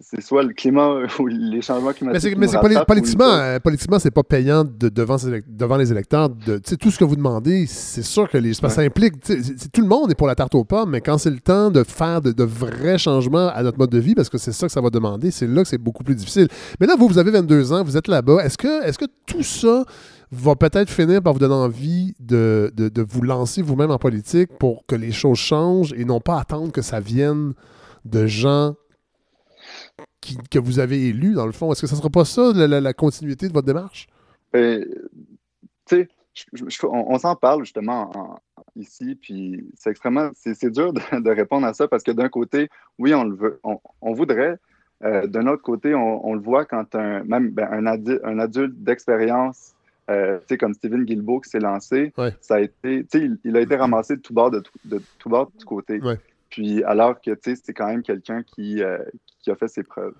c'est 0.00 0.22
soit 0.22 0.42
le 0.42 0.54
climat 0.54 1.00
ou 1.18 1.26
les 1.26 1.60
changements 1.60 1.92
climatiques. 1.92 2.38
Mais 2.38 2.48
c'est 2.48 2.58
politiquement, 2.86 3.24
euh, 3.26 3.58
politiquement, 3.58 3.98
c'est 3.98 4.10
pas 4.10 4.22
payant 4.22 4.64
de, 4.64 4.88
devant, 4.88 5.16
devant 5.46 5.76
les 5.76 5.92
électeurs. 5.92 6.30
De, 6.30 6.58
tout 6.58 6.90
ce 6.90 6.98
que 6.98 7.04
vous 7.04 7.16
demandez, 7.16 7.66
c'est 7.66 8.02
sûr 8.02 8.28
que 8.28 8.38
les, 8.38 8.54
ça 8.54 8.80
implique. 8.80 9.20
tout 9.20 9.80
le 9.80 9.86
monde 9.86 10.10
est 10.10 10.14
pour 10.14 10.26
la 10.26 10.34
tarte 10.34 10.54
aux 10.54 10.64
pommes, 10.64 10.90
mais 10.90 11.00
quand 11.00 11.18
c'est 11.18 11.30
le 11.30 11.40
temps 11.40 11.70
de 11.70 11.84
faire 11.84 12.22
de, 12.22 12.42
vrais 12.42 12.96
changements 12.96 13.48
à 13.48 13.62
notre 13.62 13.78
mode 13.78 13.90
de 13.90 13.98
vie, 13.98 14.14
parce 14.14 14.30
que 14.30 14.38
c'est 14.38 14.52
ça 14.52 14.66
que 14.66 14.72
ça 14.72 14.80
va 14.80 14.90
demander, 14.90 15.30
c'est 15.30 15.46
là 15.46 15.62
que 15.62 15.68
c'est 15.68 15.78
beaucoup 15.78 16.04
plus 16.04 16.14
difficile. 16.14 16.48
Mais 16.80 16.86
là, 16.86 16.94
vous, 16.98 17.06
vous 17.08 17.18
avez 17.18 17.30
22 17.30 17.72
ans, 17.72 17.84
vous 17.84 17.96
êtes 17.96 18.08
là-bas. 18.08 18.44
Est-ce 18.44 18.56
que, 18.56 18.84
est 18.86 18.92
-ce 18.92 18.98
que 18.98 19.10
tout 19.26 19.42
ça 19.42 19.84
va 20.32 20.56
peut-être 20.56 20.90
finir 20.90 21.22
par 21.22 21.34
vous 21.34 21.38
donner 21.38 21.54
envie 21.54 22.14
de, 22.18 22.72
de 22.74 23.02
vous 23.02 23.20
lancer 23.22 23.60
vous-même 23.60 23.90
en 23.90 23.98
politique 23.98 24.50
pour 24.58 24.86
que 24.86 24.96
les 24.96 25.12
choses 25.12 25.38
changent 25.38 25.92
et 25.92 26.06
non 26.06 26.20
pas 26.20 26.40
attendre 26.40 26.72
que 26.72 26.80
ça 26.80 27.00
vienne 27.00 27.52
de 28.06 28.26
gens 28.26 28.74
que 30.50 30.58
vous 30.58 30.78
avez 30.78 31.08
élus, 31.08 31.34
dans 31.34 31.46
le 31.46 31.52
fond. 31.52 31.70
Est-ce 31.72 31.82
que 31.82 31.86
ça 31.86 31.94
ne 31.94 31.98
sera 31.98 32.10
pas 32.10 32.24
ça, 32.24 32.52
la, 32.54 32.92
continuité 32.94 33.48
de 33.48 33.52
votre 33.52 33.66
démarche? 33.66 34.08
Ben, 34.52 34.86
tu 35.86 35.96
sais, 35.96 36.08
on, 36.84 37.18
s'en 37.18 37.36
parle 37.36 37.64
justement 37.64 38.40
ici, 38.76 39.16
puis 39.20 39.70
c'est 39.76 39.90
extrêmement, 39.90 40.30
c'est 40.34 40.70
dur 40.70 40.92
de, 40.92 41.30
répondre 41.30 41.66
à 41.66 41.74
ça 41.74 41.88
parce 41.88 42.02
que 42.02 42.10
d'un 42.10 42.28
côté, 42.28 42.68
oui, 42.98 43.14
on 43.14 43.24
le 43.24 43.34
veut, 43.34 43.60
on, 43.64 44.12
voudrait. 44.14 44.58
Euh, 45.04 45.26
d'un 45.26 45.46
autre 45.46 45.62
côté, 45.62 45.94
on, 45.94 46.34
le 46.34 46.40
voit 46.40 46.64
quand 46.64 46.94
un, 46.94 47.24
même 47.24 47.50
ben, 47.50 47.68
un, 47.70 47.86
un 47.86 48.38
adulte 48.38 48.82
d'expérience 48.82 49.74
euh, 50.10 50.38
comme 50.58 50.74
Steven 50.74 51.04
Guilbeault 51.04 51.40
qui 51.40 51.50
s'est 51.50 51.60
lancé, 51.60 52.12
ça 52.40 52.56
a 52.56 52.60
été, 52.60 53.06
il, 53.14 53.38
il, 53.44 53.56
a 53.56 53.60
été 53.60 53.76
ramassé 53.76 54.16
de 54.16 54.20
tout 54.20 54.34
bord, 54.34 54.50
de 54.50 54.60
tout, 54.60 54.72
de 54.84 55.00
tout 55.18 55.28
bord, 55.28 55.46
de 55.46 55.58
tout 55.58 55.66
côté. 55.66 56.00
Puis 56.50 56.84
alors 56.84 57.20
que 57.20 57.30
c'est 57.42 57.72
quand 57.72 57.86
même 57.86 58.02
quelqu'un 58.02 58.42
qui, 58.42 58.82
euh, 58.82 58.98
qui 59.40 59.50
a 59.50 59.56
fait 59.56 59.68
ses 59.68 59.82
preuves. 59.82 60.14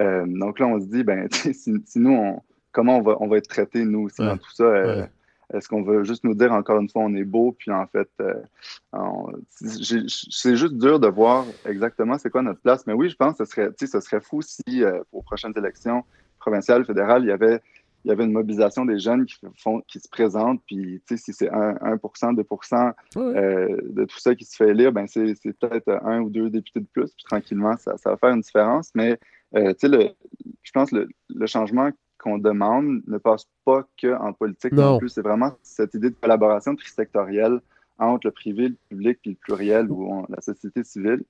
Euh, 0.00 0.24
donc 0.26 0.58
là, 0.60 0.66
on 0.66 0.80
se 0.80 0.86
dit, 0.86 1.02
ben, 1.02 1.28
si, 1.30 1.82
nous, 1.96 2.12
on, 2.12 2.42
comment 2.72 2.98
on 2.98 3.02
va, 3.02 3.16
on 3.20 3.28
va 3.28 3.38
être 3.38 3.48
traité, 3.48 3.84
nous 3.84 4.02
aussi, 4.02 4.22
dans 4.22 4.36
tout 4.36 4.52
ça? 4.52 4.64
Euh, 4.64 5.06
est-ce 5.52 5.68
qu'on 5.68 5.82
veut 5.82 6.04
juste 6.04 6.24
nous 6.24 6.34
dire 6.34 6.52
encore 6.52 6.80
une 6.80 6.88
fois, 6.88 7.02
on 7.02 7.14
est 7.14 7.24
beau, 7.24 7.54
puis 7.58 7.70
en 7.70 7.86
fait, 7.86 8.08
c'est 9.50 10.56
juste 10.56 10.74
dur 10.74 10.98
de 11.00 11.08
voir 11.08 11.44
exactement 11.66 12.18
c'est 12.18 12.30
quoi 12.30 12.42
notre 12.42 12.60
place. 12.60 12.86
Mais 12.86 12.92
oui, 12.92 13.10
je 13.10 13.16
pense 13.16 13.36
que 13.36 13.44
ce 13.44 13.50
serait, 13.50 13.70
ce 13.78 14.00
serait 14.00 14.20
fou 14.20 14.42
si, 14.42 14.82
aux 15.12 15.22
prochaines 15.22 15.52
élections 15.56 16.04
provinciales, 16.38 16.84
fédérales, 16.84 17.22
il 17.24 17.28
y 17.28 17.32
avait 17.32 17.60
il 18.04 18.08
y 18.08 18.12
avait 18.12 18.24
une 18.24 18.32
mobilisation 18.32 18.84
des 18.84 18.98
jeunes 18.98 19.24
qui, 19.24 19.36
font, 19.56 19.80
qui 19.88 19.98
se 19.98 20.08
présentent, 20.08 20.62
puis 20.66 21.02
si 21.08 21.32
c'est 21.32 21.50
1, 21.50 21.78
1 21.80 21.96
2% 21.96 22.92
euh, 23.16 23.80
de 23.82 24.04
tout 24.04 24.18
ça 24.18 24.34
qui 24.34 24.44
se 24.44 24.56
fait 24.56 24.70
élire, 24.70 24.92
ben 24.92 25.06
c'est 25.06 25.34
peut-être 25.58 26.00
un 26.04 26.20
ou 26.20 26.30
deux 26.30 26.50
députés 26.50 26.80
de 26.80 26.86
plus, 26.92 27.12
puis 27.14 27.24
tranquillement, 27.24 27.76
ça, 27.78 27.96
ça 27.96 28.10
va 28.10 28.16
faire 28.16 28.30
une 28.30 28.42
différence. 28.42 28.90
Mais 28.94 29.18
euh, 29.56 29.72
le, 29.82 30.08
je 30.62 30.72
pense 30.72 30.90
que 30.90 31.08
le, 31.28 31.46
changement 31.46 31.90
qu'on 32.18 32.38
demande 32.38 33.02
ne 33.06 33.18
passe 33.18 33.46
pas 33.64 33.86
qu'en 34.00 34.32
politique 34.32 34.72
non, 34.72 34.98
plus. 34.98 35.08
C'est 35.08 35.22
vraiment 35.22 35.52
cette 35.62 35.94
idée 35.94 36.10
de 36.10 36.16
collaboration 36.16 36.74
trisectorielle 36.74 37.60
entre 37.98 38.26
le 38.26 38.32
privé, 38.32 38.68
le 38.68 38.76
public 38.88 39.18
et 39.24 39.30
le 39.30 39.36
pluriel 39.36 39.90
ou 39.90 40.26
la 40.28 40.40
société 40.40 40.84
civile 40.84 41.22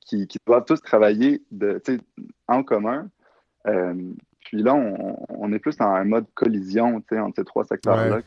qui, 0.00 0.26
qui 0.26 0.38
doivent 0.46 0.64
tous 0.64 0.80
travailler 0.80 1.42
de, 1.50 1.80
en 2.48 2.62
commun. 2.62 3.08
Euh, 3.66 4.12
puis 4.44 4.62
là, 4.62 4.74
on, 4.74 5.52
est 5.52 5.58
plus 5.58 5.76
dans 5.76 5.86
un 5.86 6.04
mode 6.04 6.26
collision 6.34 6.96
entre 6.96 7.34
ces 7.36 7.44
trois 7.44 7.64
secteurs-là 7.64 8.20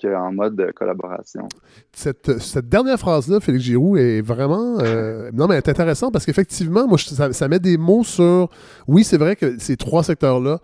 qu'en 0.00 0.32
mode 0.32 0.72
collaboration. 0.74 1.48
Cette, 1.92 2.30
dernière 2.68 2.98
phrase-là, 2.98 3.40
Félix 3.40 3.64
Giroux, 3.64 3.96
est 3.96 4.20
vraiment. 4.20 4.78
Euh, 4.80 5.30
non, 5.34 5.46
mais 5.46 5.54
elle 5.54 5.62
est 5.64 5.68
intéressante 5.68 6.12
parce 6.12 6.26
qu'effectivement, 6.26 6.86
moi, 6.86 6.98
ça, 6.98 7.48
met 7.48 7.58
des 7.58 7.76
mots 7.76 8.04
sur. 8.04 8.50
Oui, 8.86 9.04
c'est 9.04 9.18
vrai 9.18 9.36
que 9.36 9.58
ces 9.58 9.76
trois 9.76 10.02
secteurs-là 10.02 10.60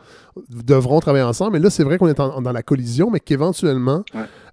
devront 0.48 1.00
travailler 1.00 1.24
ensemble, 1.24 1.52
mais 1.52 1.58
là, 1.58 1.70
c'est 1.70 1.84
vrai 1.84 1.98
qu'on 1.98 2.08
est 2.08 2.16
dans 2.16 2.52
la 2.52 2.62
collision, 2.62 3.10
mais 3.10 3.20
qu'éventuellement, 3.20 4.04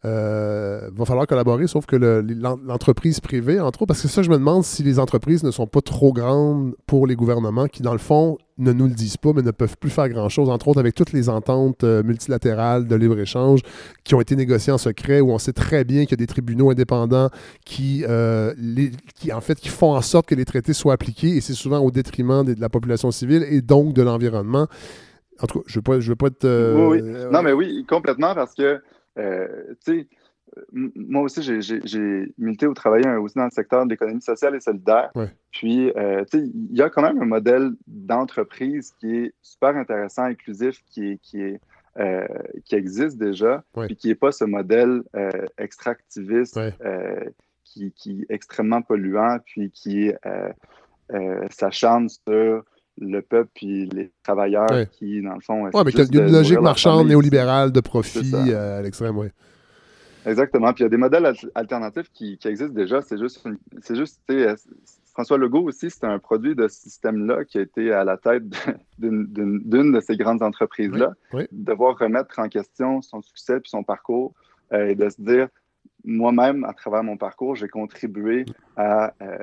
euh, 0.06 0.90
va 0.96 1.06
falloir 1.06 1.28
collaborer, 1.28 1.68
sauf 1.68 1.86
que 1.86 1.96
l'entreprise 1.96 3.20
privée, 3.20 3.60
entre 3.60 3.82
autres, 3.82 3.88
parce 3.88 4.02
que 4.02 4.08
ça, 4.08 4.22
je 4.22 4.30
me 4.30 4.38
demande 4.38 4.64
si 4.64 4.82
les 4.82 4.98
entreprises 4.98 5.44
ne 5.44 5.52
sont 5.52 5.68
pas 5.68 5.82
trop 5.82 6.14
grandes 6.14 6.76
pour 6.86 7.06
les 7.06 7.16
gouvernements 7.16 7.68
qui, 7.68 7.82
dans 7.82 7.92
le 7.92 8.00
fond, 8.00 8.38
ne 8.58 8.72
nous 8.72 8.86
le 8.86 8.94
disent 8.94 9.18
pas, 9.18 9.34
mais 9.34 9.42
ne 9.42 9.52
peuvent 9.52 9.78
plus 9.78 9.90
faire 9.90 10.08
grand-chose, 10.10 10.50
entre 10.50 10.70
autres 10.70 10.80
avec 10.80 10.96
toutes 10.96 11.12
les 11.12 11.30
ententes 11.30 11.84
euh, 11.84 12.04
multilatérales 12.04 12.88
de 12.88 12.96
libre-échange 12.96 13.62
qui 14.04 14.16
ont 14.16 14.22
été 14.22 14.36
négociées 14.36 14.72
en 14.74 14.78
secret, 14.78 15.20
où 15.22 15.32
on 15.32 15.38
sait 15.38 15.54
très 15.54 15.84
bien 15.84 16.04
qu'il 16.04 16.12
y 16.12 16.14
a 16.14 16.18
des 16.18 16.28
tribunaux 16.28 16.70
indépendants 16.70 17.30
qui, 17.66 18.06
euh, 18.08 18.54
qui, 19.16 19.34
en 19.34 19.42
fait, 19.42 19.60
qui 19.60 19.70
font 19.70 19.94
en 19.94 20.02
sorte 20.02 20.28
que 20.28 20.36
les 20.36 20.46
traités 20.46 20.74
soient 20.74 20.94
appliqués, 20.94 21.36
et 21.36 21.42
c'est 21.42 21.54
souvent 21.54 21.80
au 21.80 21.92
détriment 21.92 22.44
de, 22.44 22.56
la 22.58 22.70
population 22.70 23.12
civile 23.12 23.46
et 23.50 23.62
donc 23.62 23.94
de 23.94 24.02
l'environnement. 24.02 24.68
En 25.42 25.48
tout 25.48 25.60
cas, 25.60 25.66
je 25.68 25.80
ne 25.80 25.84
veux, 25.88 26.00
veux, 26.00 26.16
pas 26.16 26.28
être... 26.28 26.46
oui, 26.46 27.02
oui. 27.02 27.26
Non, 27.32 27.42
mais 27.42 27.54
oui, 27.54 27.86
complètement, 27.88 28.36
parce 28.36 28.54
que 28.54 28.82
euh, 29.20 29.48
tu 29.86 30.02
sais, 30.02 30.08
moi 30.74 31.24
aussi, 31.24 31.44
j'ai 31.44 32.34
milité 32.38 32.66
ou 32.68 32.74
travaillé 32.74 33.08
aussi 33.18 33.36
dans 33.36 33.46
le 33.46 33.52
secteur 33.52 33.86
de 33.86 33.92
l'économie 33.92 34.22
sociale 34.22 34.56
et 34.56 34.60
solidaire. 34.60 35.12
Puis, 35.52 35.92
euh, 35.96 36.24
tu 36.26 36.40
sais, 36.40 36.46
il 36.46 36.76
y 36.76 36.82
a 36.82 36.90
quand 36.90 37.02
même 37.02 37.22
un 37.22 37.26
modèle 37.26 37.72
d'entreprise 37.88 38.92
qui 39.00 39.16
est 39.16 39.34
super 39.42 39.76
intéressant, 39.76 40.24
inclusif, 40.24 40.82
qui, 40.90 41.12
est, 41.12 41.18
qui, 41.22 41.42
est, 41.42 41.62
euh, 42.00 42.28
qui 42.66 42.76
existe 42.76 43.18
déjà, 43.18 43.64
puis 43.74 43.96
qui 43.96 44.08
n'est 44.08 44.16
pas 44.16 44.32
ce 44.32 44.46
modèle 44.46 45.04
extractiviste 45.58 46.60
qui, 47.64 47.92
qui, 47.92 48.26
est 48.28 48.34
extrêmement 48.34 48.82
polluant, 48.82 49.38
puis 49.46 49.70
qui 49.70 50.12
s'acharne 51.52 52.10
sur 52.10 52.64
le 53.00 53.22
peuple 53.22 53.50
puis 53.54 53.88
les 53.88 54.12
travailleurs 54.24 54.90
qui, 54.92 55.22
dans 55.22 55.36
le 55.36 55.42
fond. 55.42 55.66
Oui, 55.66 55.82
mais 55.86 55.92
il 55.92 56.16
y 56.16 56.20
a 56.20 56.28
une 56.28 56.34
logique 56.34 56.60
marchande 56.60 57.08
néolibérale 57.08 57.72
de 57.72 57.80
profit 57.80 58.32
euh, 58.34 58.80
à 58.80 58.82
l'extrême, 58.82 59.18
oui. 59.18 59.28
Exactement. 60.26 60.74
Puis 60.74 60.84
il 60.84 60.86
y 60.86 60.88
a 60.88 60.90
des 60.90 60.98
modèles 60.98 61.34
alternatifs 61.56 62.12
qui, 62.14 62.38
existent 62.46 62.74
déjà. 62.74 63.02
C'est 63.02 63.18
juste, 63.18 63.44
c'est 63.82 63.96
juste 63.96 64.20
euh, 64.30 64.56
François 65.14 65.38
Legault 65.38 65.64
aussi, 65.64 65.90
c'est 65.90 66.06
un 66.06 66.20
produit 66.20 66.56
de 66.56 66.68
ce 66.68 66.82
système-là 66.82 67.46
qui 67.46 67.58
a 67.58 67.62
été 67.62 67.92
à 67.92 68.04
la 68.04 68.18
tête 68.18 68.44
d'une 69.00 69.92
de 69.92 70.00
ces 70.00 70.18
grandes 70.18 70.44
entreprises-là. 70.44 71.14
Devoir 71.52 71.98
remettre 71.98 72.40
en 72.40 72.48
question 72.48 73.02
son 73.02 73.22
succès 73.22 73.60
puis 73.60 73.70
son 73.70 73.84
parcours 73.84 74.34
euh, 74.74 74.88
et 74.88 74.96
de 74.96 75.10
se 75.10 75.22
dire 75.22 75.48
moi-même, 76.06 76.64
à 76.64 76.74
travers 76.74 77.04
mon 77.04 77.18
parcours, 77.18 77.56
j'ai 77.56 77.68
contribué 77.68 78.46
à 78.78 79.14
euh, 79.22 79.36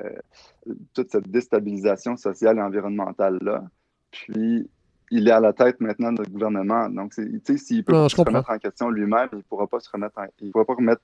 toute 0.93 1.11
cette 1.11 1.29
déstabilisation 1.29 2.17
sociale 2.17 2.57
et 2.57 2.61
environnementale-là. 2.61 3.63
Puis, 4.11 4.69
il 5.11 5.27
est 5.27 5.31
à 5.31 5.39
la 5.39 5.53
tête 5.53 5.79
maintenant 5.79 6.11
de 6.11 6.17
notre 6.17 6.31
gouvernement. 6.31 6.89
Donc, 6.89 7.13
tu 7.13 7.41
sais, 7.45 7.57
s'il 7.57 7.83
peut 7.83 7.93
pas 7.93 8.09
se 8.09 8.15
remettre 8.19 8.49
en 8.49 8.57
question 8.57 8.89
lui-même, 8.89 9.29
il 9.33 9.37
ne 9.37 9.43
pourra 9.43 9.67
pas 9.67 9.79
se 9.79 9.89
remettre 9.89 10.19
il 10.41 10.51
pourra 10.51 10.65
pas 10.65 10.73
remettre 10.73 11.01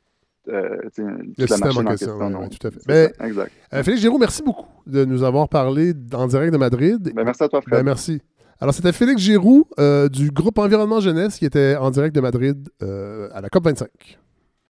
euh, 0.50 0.78
le 0.98 1.48
système 1.48 1.78
en 1.78 1.86
question. 1.86 2.18
tout 2.50 2.68
à 2.68 2.72
fait. 2.72 2.82
Mais, 2.88 3.28
exact. 3.28 3.52
Euh, 3.74 3.84
Félix 3.84 4.02
Giroux, 4.02 4.18
merci 4.18 4.44
beaucoup 4.44 4.68
de 4.86 5.06
nous 5.06 5.24
avoir 5.24 5.48
parlé 5.48 5.94
en 6.14 6.28
direct 6.28 6.52
de 6.52 6.58
Madrid. 6.58 7.14
Ben, 7.16 7.24
merci 7.24 7.44
à 7.44 7.48
toi, 7.48 7.62
Fred. 7.62 7.80
Ben, 7.80 7.84
merci. 7.84 8.22
Alors, 8.60 8.74
c'était 8.74 8.92
Félix 8.92 9.22
Giroux 9.22 9.68
du 10.12 10.32
groupe 10.32 10.58
Environnement 10.58 11.00
Jeunesse 11.00 11.38
qui 11.38 11.46
était 11.46 11.76
en 11.78 11.92
direct 11.92 12.16
de 12.16 12.22
Madrid 12.22 12.70
à 12.82 13.40
la 13.40 13.48
COP25. 13.48 13.88